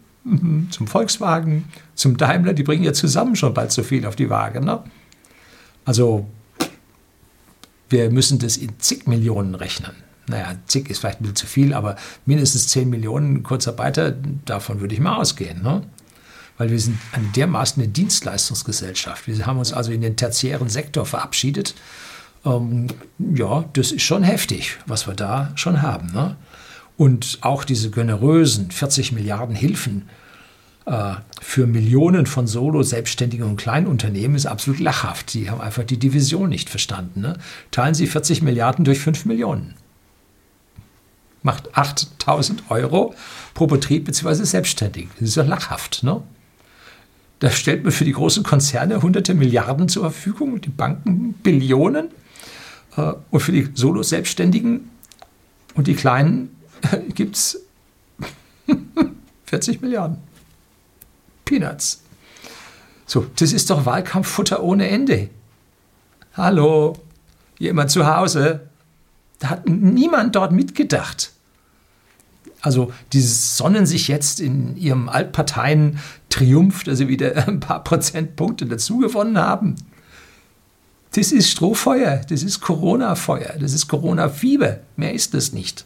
zum 0.69 0.87
Volkswagen, 0.87 1.65
zum 1.95 2.17
Daimler, 2.17 2.53
die 2.53 2.63
bringen 2.63 2.83
ja 2.83 2.93
zusammen 2.93 3.35
schon 3.35 3.53
bald 3.53 3.71
so 3.71 3.83
viel 3.83 4.05
auf 4.05 4.15
die 4.15 4.29
Waage. 4.29 4.59
Ne? 4.59 4.83
Also 5.85 6.27
wir 7.89 8.11
müssen 8.11 8.39
das 8.39 8.57
in 8.57 8.79
zig 8.79 9.07
Millionen 9.07 9.55
rechnen. 9.55 9.93
Naja, 10.27 10.55
zig 10.67 10.89
ist 10.89 10.99
vielleicht 10.99 11.21
ein 11.21 11.23
bisschen 11.23 11.35
zu 11.37 11.47
viel, 11.47 11.73
aber 11.73 11.95
mindestens 12.25 12.67
10 12.67 12.87
Millionen 12.87 13.41
Kurzarbeiter, 13.41 14.13
davon 14.45 14.79
würde 14.79 14.93
ich 14.93 14.99
mal 14.99 15.15
ausgehen. 15.15 15.63
Ne? 15.63 15.81
Weil 16.59 16.69
wir 16.69 16.79
sind 16.79 16.99
eine 17.13 17.25
dermaßen 17.29 17.81
eine 17.81 17.91
Dienstleistungsgesellschaft. 17.91 19.27
Wir 19.27 19.45
haben 19.47 19.57
uns 19.57 19.73
also 19.73 19.91
in 19.91 20.01
den 20.01 20.17
tertiären 20.17 20.69
Sektor 20.69 21.05
verabschiedet. 21.05 21.73
Ähm, 22.45 22.87
ja, 23.33 23.65
das 23.73 23.91
ist 23.91 24.03
schon 24.03 24.23
heftig, 24.23 24.77
was 24.85 25.07
wir 25.07 25.15
da 25.15 25.51
schon 25.55 25.81
haben. 25.81 26.11
Ne? 26.11 26.35
Und 26.97 27.39
auch 27.41 27.63
diese 27.63 27.89
generösen 27.89 28.71
40 28.71 29.13
Milliarden 29.13 29.55
Hilfen 29.55 30.09
äh, 30.85 31.13
für 31.41 31.65
Millionen 31.65 32.25
von 32.25 32.45
Solo-Selbstständigen 32.45 33.47
und 33.47 33.55
Kleinunternehmen 33.55 34.35
ist 34.35 34.45
absolut 34.45 34.81
lachhaft. 34.81 35.29
Sie 35.29 35.49
haben 35.49 35.61
einfach 35.61 35.85
die 35.85 35.97
Division 35.97 36.49
nicht 36.49 36.69
verstanden. 36.69 37.21
Ne? 37.21 37.37
Teilen 37.71 37.93
Sie 37.93 38.05
40 38.05 38.41
Milliarden 38.41 38.83
durch 38.83 38.99
5 38.99 39.23
Millionen. 39.23 39.75
Macht 41.41 41.77
8000 41.77 42.69
Euro 42.69 43.15
pro 43.53 43.65
Betrieb 43.65 44.03
bzw. 44.03 44.43
Selbstständig. 44.43 45.07
Das 45.17 45.29
ist 45.29 45.35
ja 45.37 45.43
lachhaft. 45.43 46.03
Ne? 46.03 46.21
Da 47.39 47.49
stellt 47.49 47.83
man 47.83 47.91
für 47.91 48.03
die 48.03 48.11
großen 48.11 48.43
Konzerne 48.43 49.01
hunderte 49.01 49.33
Milliarden 49.33 49.87
zur 49.87 50.03
Verfügung, 50.03 50.59
die 50.59 50.69
Banken 50.69 51.33
Billionen 51.33 52.09
äh, 52.97 53.13
und 53.31 53.39
für 53.39 53.53
die 53.53 53.69
Solo-Selbstständigen 53.73 54.89
und 55.75 55.87
die 55.87 55.95
Kleinen 55.95 56.55
gibt 57.15 57.37
es 57.37 57.61
40 59.45 59.81
Milliarden. 59.81 60.17
Peanuts. 61.45 62.01
So, 63.05 63.25
das 63.37 63.53
ist 63.53 63.69
doch 63.69 63.85
Wahlkampffutter 63.85 64.61
ohne 64.61 64.87
Ende. 64.87 65.29
Hallo, 66.33 66.95
jemand 67.57 67.89
zu 67.89 68.05
Hause? 68.05 68.69
Da 69.39 69.49
hat 69.49 69.67
niemand 69.67 70.35
dort 70.35 70.51
mitgedacht. 70.51 71.31
Also 72.61 72.91
die 73.13 73.21
sonnen 73.21 73.85
sich 73.85 74.07
jetzt 74.07 74.39
in 74.39 74.75
ihrem 74.75 75.07
Altparteien-Triumph, 75.07 76.83
dass 76.83 76.97
sie 76.97 77.07
wieder 77.07 77.47
ein 77.47 77.59
paar 77.59 77.83
Prozentpunkte 77.83 78.65
dazu 78.65 78.97
gewonnen 78.97 79.37
haben. 79.37 79.75
Das 81.13 81.31
ist 81.31 81.49
Strohfeuer, 81.49 82.21
das 82.29 82.43
ist 82.43 82.59
Corona-Feuer, 82.61 83.55
das 83.59 83.73
ist 83.73 83.87
Corona-Fieber. 83.87 84.79
Mehr 84.95 85.13
ist 85.13 85.33
es 85.33 85.53
nicht. 85.53 85.85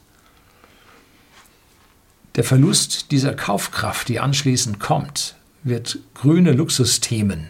Der 2.35 2.43
Verlust 2.43 3.11
dieser 3.11 3.33
Kaufkraft, 3.33 4.09
die 4.09 4.19
anschließend 4.19 4.79
kommt, 4.79 5.35
wird 5.63 5.99
grüne 6.15 6.51
Luxusthemen 6.51 7.49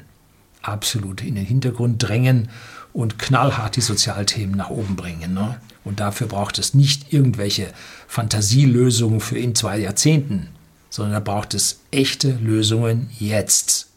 absolut 0.61 1.21
in 1.21 1.35
den 1.35 1.45
Hintergrund 1.45 2.01
drängen 2.01 2.49
und 2.93 3.19
knallhart 3.19 3.75
die 3.75 3.81
Sozialthemen 3.81 4.55
nach 4.55 4.69
oben 4.69 4.95
bringen. 4.95 5.33
Ne? 5.33 5.59
Und 5.83 5.99
dafür 5.99 6.27
braucht 6.27 6.59
es 6.59 6.73
nicht 6.73 7.11
irgendwelche 7.13 7.73
Fantasielösungen 8.07 9.19
für 9.19 9.37
in 9.37 9.55
zwei 9.55 9.79
Jahrzehnten, 9.79 10.49
sondern 10.89 11.13
da 11.13 11.19
braucht 11.19 11.53
es 11.53 11.81
echte 11.91 12.31
Lösungen 12.31 13.09
jetzt. 13.19 13.89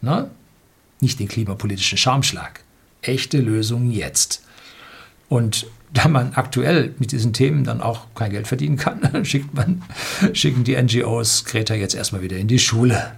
Ne? 0.00 0.30
Nicht 1.00 1.18
den 1.18 1.28
klimapolitischen 1.28 1.98
Schamschlag. 1.98 2.60
Echte 3.00 3.38
Lösungen 3.38 3.90
jetzt. 3.90 4.42
Und 5.28 5.66
da 5.92 6.08
man 6.08 6.34
aktuell 6.34 6.94
mit 6.98 7.12
diesen 7.12 7.32
Themen 7.32 7.64
dann 7.64 7.80
auch 7.80 8.06
kein 8.14 8.30
Geld 8.30 8.46
verdienen 8.46 8.76
kann, 8.76 9.24
schickt 9.24 9.52
man, 9.54 9.82
schicken 10.32 10.64
die 10.64 10.80
NGOs 10.80 11.44
Greta 11.44 11.74
jetzt 11.74 11.94
erstmal 11.94 12.22
wieder 12.22 12.36
in 12.36 12.48
die 12.48 12.58
Schule. 12.58 13.12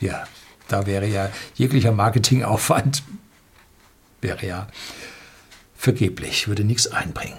Ja, 0.00 0.24
da 0.68 0.86
wäre 0.86 1.06
ja 1.06 1.30
jeglicher 1.56 1.92
Marketingaufwand 1.92 3.02
wäre 4.20 4.46
ja 4.46 4.68
vergeblich, 5.80 6.46
würde 6.46 6.62
nichts 6.62 6.88
einbringen. 6.88 7.38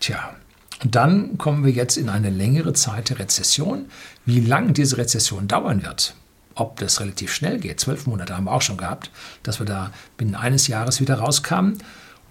Tja, 0.00 0.34
und 0.82 0.96
dann 0.96 1.38
kommen 1.38 1.64
wir 1.64 1.70
jetzt 1.70 1.96
in 1.96 2.08
eine 2.08 2.28
längere 2.28 2.72
Zeit 2.72 3.10
der 3.10 3.20
Rezession. 3.20 3.86
Wie 4.26 4.40
lang 4.40 4.74
diese 4.74 4.98
Rezession 4.98 5.46
dauern 5.46 5.84
wird, 5.84 6.16
ob 6.56 6.80
das 6.80 7.00
relativ 7.00 7.32
schnell 7.32 7.60
geht, 7.60 7.78
zwölf 7.78 8.08
Monate 8.08 8.36
haben 8.36 8.44
wir 8.44 8.52
auch 8.52 8.62
schon 8.62 8.76
gehabt, 8.76 9.12
dass 9.44 9.60
wir 9.60 9.66
da 9.66 9.92
binnen 10.16 10.34
eines 10.34 10.66
Jahres 10.66 11.00
wieder 11.00 11.20
rauskamen, 11.20 11.78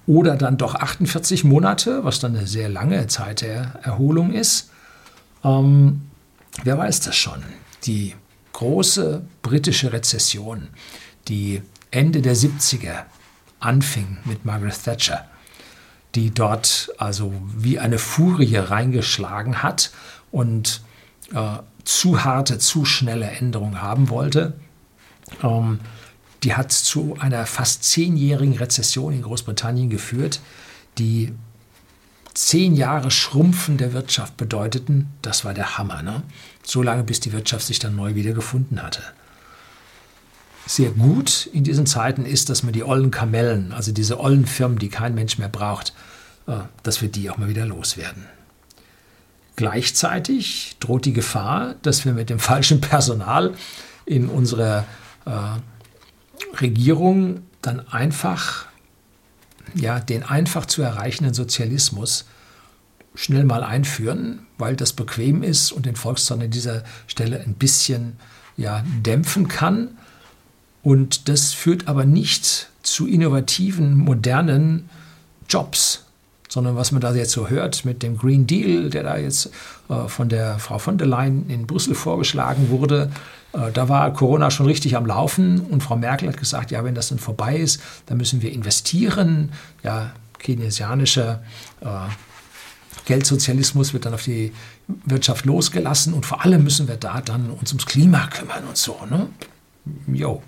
oder 0.08 0.36
dann 0.36 0.58
doch 0.58 0.76
48 0.76 1.44
Monate, 1.44 2.04
was 2.04 2.20
dann 2.20 2.36
eine 2.36 2.48
sehr 2.48 2.68
lange 2.68 3.08
Zeit 3.08 3.42
der 3.42 3.80
Erholung 3.84 4.34
ist. 4.34 4.72
Ähm, 5.44 6.02
wer 6.64 6.78
weiß 6.80 7.02
das 7.02 7.16
schon? 7.16 7.44
Die 7.86 8.16
große 8.54 9.22
britische 9.44 9.94
Rezession, 9.94 10.70
die 11.28 11.62
Ende 11.92 12.24
der 12.24 12.36
70er 12.36 13.04
anfing 13.60 14.18
mit 14.26 14.46
Margaret 14.46 14.84
Thatcher, 14.84 15.26
die 16.16 16.32
dort 16.32 16.92
also 16.98 17.34
wie 17.56 17.80
eine 17.80 18.00
Furie 18.00 18.56
reingeschlagen 18.56 19.62
hat 19.64 19.92
und 20.32 20.82
äh, 21.34 21.58
zu 21.84 22.24
harte, 22.24 22.58
zu 22.60 22.86
schnelle 22.86 23.30
Änderungen 23.30 23.82
haben 23.82 24.10
wollte. 24.10 24.54
Ähm, 25.44 25.80
die 26.44 26.56
hat 26.56 26.72
zu 26.72 27.18
einer 27.20 27.46
fast 27.46 27.84
zehnjährigen 27.84 28.58
Rezession 28.58 29.14
in 29.14 29.22
Großbritannien 29.22 29.90
geführt, 29.90 30.40
die 30.98 31.34
zehn 32.34 32.76
Jahre 32.76 33.12
Schrumpfen 33.12 33.78
der 33.78 33.94
Wirtschaft 33.94 34.38
bedeuteten. 34.38 35.10
Das 35.22 35.44
war 35.44 35.54
der 35.54 35.78
Hammer. 35.78 36.02
Ne? 36.02 36.24
So 36.64 36.82
lange, 36.82 37.04
bis 37.04 37.20
die 37.20 37.34
Wirtschaft 37.34 37.66
sich 37.66 37.80
dann 37.80 37.96
neu 37.96 38.16
wieder 38.16 38.32
gefunden 38.32 38.82
hatte. 38.82 39.02
Sehr 40.70 40.92
gut 40.92 41.50
in 41.52 41.64
diesen 41.64 41.88
Zeiten 41.88 42.28
ist, 42.28 42.52
dass 42.52 42.62
man 42.62 42.74
die 42.74 42.84
ollen 42.84 43.10
Kamellen, 43.10 43.72
also 43.72 43.92
diese 43.92 44.20
ollen 44.20 44.46
Firmen, 44.46 44.78
die 44.78 44.90
kein 44.90 45.16
Mensch 45.16 45.40
mehr 45.40 45.50
braucht, 45.50 45.96
äh, 46.46 46.58
dass 46.84 47.02
wir 47.02 47.10
die 47.10 47.32
auch 47.32 47.38
mal 47.38 47.50
wieder 47.50 47.66
loswerden. 47.66 48.28
Gleichzeitig 49.56 50.76
droht 50.80 51.06
die 51.06 51.14
Gefahr, 51.14 51.74
dass 51.82 52.06
wir 52.06 52.14
mit 52.14 52.30
dem 52.30 52.38
falschen 52.52 52.82
Personal 52.82 53.56
in 54.06 54.30
unserer 54.30 54.86
äh, 55.26 55.32
Regierung 56.62 57.42
dann 57.64 57.88
einfach 57.90 58.68
ja, 59.74 60.00
den 60.00 60.22
einfach 60.22 60.68
zu 60.68 60.84
erreichenden 60.84 61.34
Sozialismus 61.34 62.26
schnell 63.16 63.44
mal 63.44 63.64
einführen, 63.64 64.46
weil 64.60 64.76
das 64.76 64.94
bequem 64.94 65.42
ist 65.42 65.72
und 65.72 65.88
den 65.88 65.96
Volkszorn 65.96 66.44
an 66.44 66.52
dieser 66.52 66.84
Stelle 67.08 67.40
ein 67.40 67.56
bisschen 67.56 68.18
ja, 68.56 68.84
dämpfen 69.02 69.48
kann. 69.48 69.98
Und 70.84 71.28
das 71.28 71.54
führt 71.54 71.88
aber 71.88 72.06
nicht 72.06 72.70
zu 72.84 73.08
innovativen, 73.08 73.98
modernen 73.98 74.90
Jobs, 75.48 76.06
sondern 76.48 76.76
was 76.76 76.92
man 76.92 77.02
da 77.02 77.14
jetzt 77.14 77.32
so 77.32 77.50
hört 77.50 77.86
mit 77.86 78.02
dem 78.02 78.18
Green 78.18 78.48
Deal, 78.48 78.90
der 78.90 79.04
da 79.04 79.18
jetzt 79.18 79.52
äh, 79.90 80.08
von 80.08 80.30
der 80.30 80.58
Frau 80.60 80.80
von 80.80 80.98
der 80.98 81.08
Leyen 81.08 81.50
in 81.50 81.68
Brüssel 81.68 81.96
vorgeschlagen 81.96 82.70
wurde, 82.70 83.12
äh, 83.54 83.72
da 83.72 83.90
war 83.90 84.12
Corona 84.14 84.52
schon 84.52 84.66
richtig 84.66 84.96
am 84.96 85.06
Laufen 85.06 85.60
und 85.60 85.84
Frau 85.84 85.96
Merkel 85.96 86.30
hat 86.30 86.38
gesagt, 86.38 86.72
ja, 86.72 86.84
wenn 86.84 86.96
das 86.96 87.10
dann 87.10 87.20
vorbei 87.20 87.58
ist, 87.58 87.82
dann 88.08 88.18
müssen 88.18 88.42
wir 88.42 88.52
investieren. 88.52 89.52
Ja, 89.84 90.12
keynesianischer 90.40 91.44
äh, 91.82 91.88
Geldsozialismus 93.06 93.94
wird 93.94 94.06
dann 94.06 94.14
auf 94.14 94.24
die 94.24 94.54
Wirtschaft 95.06 95.46
losgelassen 95.46 96.14
und 96.14 96.26
vor 96.26 96.44
allem 96.44 96.64
müssen 96.64 96.88
wir 96.88 96.96
da 96.96 97.22
dann 97.22 97.50
uns 97.50 97.72
ums 97.72 97.86
Klima 97.86 98.28
kümmern 98.28 98.64
und 98.68 98.78
so. 98.78 98.98
Ne? 99.10 99.28
Jo. 100.08 100.42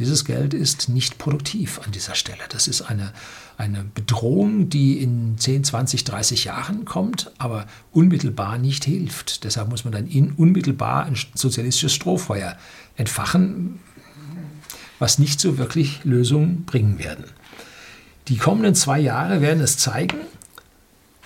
Dieses 0.00 0.24
Geld 0.24 0.54
ist 0.54 0.88
nicht 0.88 1.18
produktiv 1.18 1.78
an 1.84 1.92
dieser 1.92 2.14
Stelle. 2.14 2.40
Das 2.48 2.68
ist 2.68 2.80
eine, 2.80 3.12
eine 3.58 3.84
Bedrohung, 3.84 4.70
die 4.70 4.98
in 5.02 5.36
10, 5.36 5.64
20, 5.64 6.04
30 6.04 6.44
Jahren 6.44 6.86
kommt, 6.86 7.30
aber 7.36 7.66
unmittelbar 7.92 8.56
nicht 8.56 8.86
hilft. 8.86 9.44
Deshalb 9.44 9.68
muss 9.68 9.84
man 9.84 9.92
dann 9.92 10.06
in, 10.06 10.32
unmittelbar 10.32 11.04
ein 11.04 11.18
sozialistisches 11.34 11.92
Strohfeuer 11.92 12.56
entfachen, 12.96 13.78
was 14.98 15.18
nicht 15.18 15.38
so 15.38 15.58
wirklich 15.58 16.02
Lösungen 16.04 16.64
bringen 16.64 16.98
werden. 16.98 17.26
Die 18.28 18.38
kommenden 18.38 18.74
zwei 18.74 18.98
Jahre 18.98 19.42
werden 19.42 19.62
es 19.62 19.76
zeigen, 19.76 20.16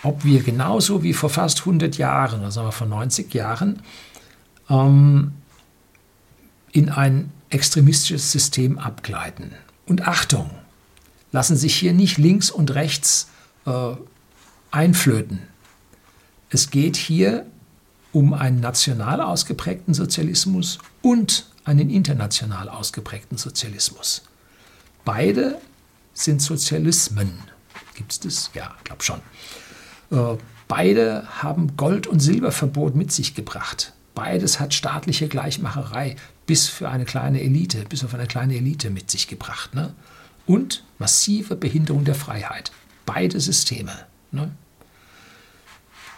ob 0.02 0.24
wir 0.24 0.42
genauso 0.42 1.04
wie 1.04 1.12
vor 1.12 1.30
fast 1.30 1.60
100 1.60 1.96
Jahren, 1.96 2.42
also 2.42 2.68
vor 2.72 2.88
90 2.88 3.32
Jahren, 3.34 3.82
ähm, 4.68 5.30
in 6.72 6.88
ein 6.88 7.30
extremistisches 7.50 8.32
System 8.32 8.78
abgleiten. 8.78 9.52
Und 9.86 10.06
Achtung, 10.06 10.50
lassen 11.32 11.56
sich 11.56 11.74
hier 11.74 11.92
nicht 11.92 12.16
links 12.16 12.50
und 12.50 12.74
rechts 12.74 13.28
äh, 13.66 13.94
einflöten. 14.70 15.40
Es 16.48 16.70
geht 16.70 16.96
hier 16.96 17.46
um 18.12 18.32
einen 18.32 18.60
national 18.60 19.20
ausgeprägten 19.20 19.94
Sozialismus 19.94 20.78
und 21.02 21.46
einen 21.64 21.90
international 21.90 22.68
ausgeprägten 22.68 23.36
Sozialismus. 23.36 24.22
Beide 25.04 25.58
sind 26.12 26.40
Sozialismen. 26.40 27.32
Gibt 27.94 28.12
es 28.12 28.20
das? 28.20 28.50
Ja, 28.54 28.76
glaube 28.84 29.02
schon. 29.02 29.20
Äh, 30.10 30.38
beide 30.68 31.26
haben 31.42 31.76
Gold- 31.76 32.06
und 32.06 32.20
Silberverbot 32.20 32.94
mit 32.94 33.10
sich 33.10 33.34
gebracht. 33.34 33.92
Beides 34.14 34.60
hat 34.60 34.74
staatliche 34.74 35.28
Gleichmacherei 35.28 36.16
bis 36.46 36.68
für 36.68 36.88
eine 36.88 37.04
kleine 37.04 37.40
Elite, 37.42 37.84
bis 37.88 38.04
auf 38.04 38.14
eine 38.14 38.26
kleine 38.26 38.56
Elite 38.56 38.90
mit 38.90 39.10
sich 39.10 39.26
gebracht. 39.26 39.74
Ne? 39.74 39.92
Und 40.46 40.84
massive 40.98 41.56
Behinderung 41.56 42.04
der 42.04 42.14
Freiheit. 42.14 42.70
Beide 43.06 43.40
Systeme. 43.40 43.92
Ne? 44.30 44.52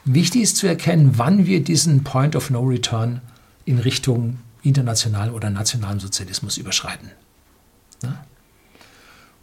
Wichtig 0.05 0.43
ist 0.43 0.57
zu 0.57 0.67
erkennen, 0.67 1.13
wann 1.17 1.47
wir 1.47 1.65
diesen 1.65 2.05
Point 2.05 2.37
of 2.37 2.51
No 2.51 2.63
Return 2.63 3.23
in 3.65 3.79
Richtung 3.79 4.39
internationalen 4.63 5.33
oder 5.33 5.51
nationalen 5.51 6.01
Sozialismus 6.01 6.59
überschreiten. 6.59 7.11
Ne? 8.03 8.19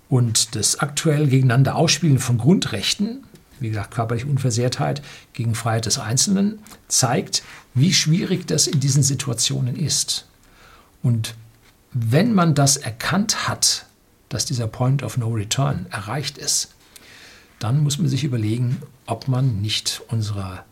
Und 0.10 0.56
das 0.56 0.80
aktuell 0.80 1.28
gegeneinander 1.28 1.76
Ausspielen 1.76 2.20
von 2.20 2.38
Grundrechten 2.38 3.24
wie 3.64 3.70
gesagt, 3.70 3.91
körperliche 3.91 4.28
Unversehrtheit 4.28 5.01
gegen 5.32 5.55
Freiheit 5.55 5.86
des 5.86 5.97
Einzelnen, 5.97 6.59
zeigt, 6.89 7.43
wie 7.74 7.93
schwierig 7.93 8.45
das 8.45 8.68
in 8.68 8.82
diesen 8.82 9.03
Situationen 9.03 9.76
ist. 9.78 10.28
Und 11.01 11.36
wenn 11.93 12.34
man 12.34 12.55
das 12.55 12.76
erkannt 12.78 13.47
hat, 13.47 13.86
dass 14.28 14.45
dieser 14.45 14.68
Point 14.68 15.01
of 15.01 15.18
No 15.18 15.30
Return 15.30 15.88
erreicht 15.91 16.38
ist, 16.38 16.74
dann 17.59 17.82
muss 17.82 17.97
man 17.97 18.09
sich 18.09 18.26
überlegen, 18.26 18.82
ob 19.05 19.30
man 19.30 19.61
nicht 19.61 20.01
unserer 20.09 20.66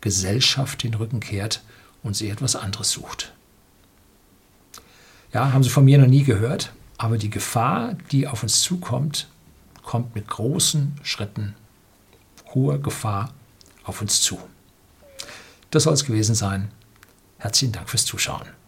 Gesellschaft 0.00 0.82
den 0.82 0.94
Rücken 0.94 1.20
kehrt 1.20 1.62
und 2.02 2.16
sich 2.16 2.30
etwas 2.30 2.56
anderes 2.56 2.90
sucht. 2.90 3.34
Ja, 5.34 5.52
haben 5.52 5.62
Sie 5.62 5.68
von 5.68 5.84
mir 5.84 5.98
noch 5.98 6.06
nie 6.06 6.24
gehört, 6.24 6.72
aber 6.96 7.18
die 7.18 7.30
Gefahr, 7.30 7.96
die 8.10 8.26
auf 8.26 8.42
uns 8.42 8.62
zukommt, 8.62 9.28
kommt 9.82 10.14
mit 10.14 10.26
großen 10.28 10.96
Schritten 11.02 11.54
hohe 12.54 12.78
Gefahr 12.80 13.32
auf 13.84 14.00
uns 14.00 14.20
zu. 14.20 14.38
Das 15.70 15.84
soll 15.84 15.94
es 15.94 16.04
gewesen 16.04 16.34
sein. 16.34 16.70
Herzlichen 17.38 17.72
Dank 17.72 17.88
fürs 17.88 18.04
Zuschauen. 18.04 18.59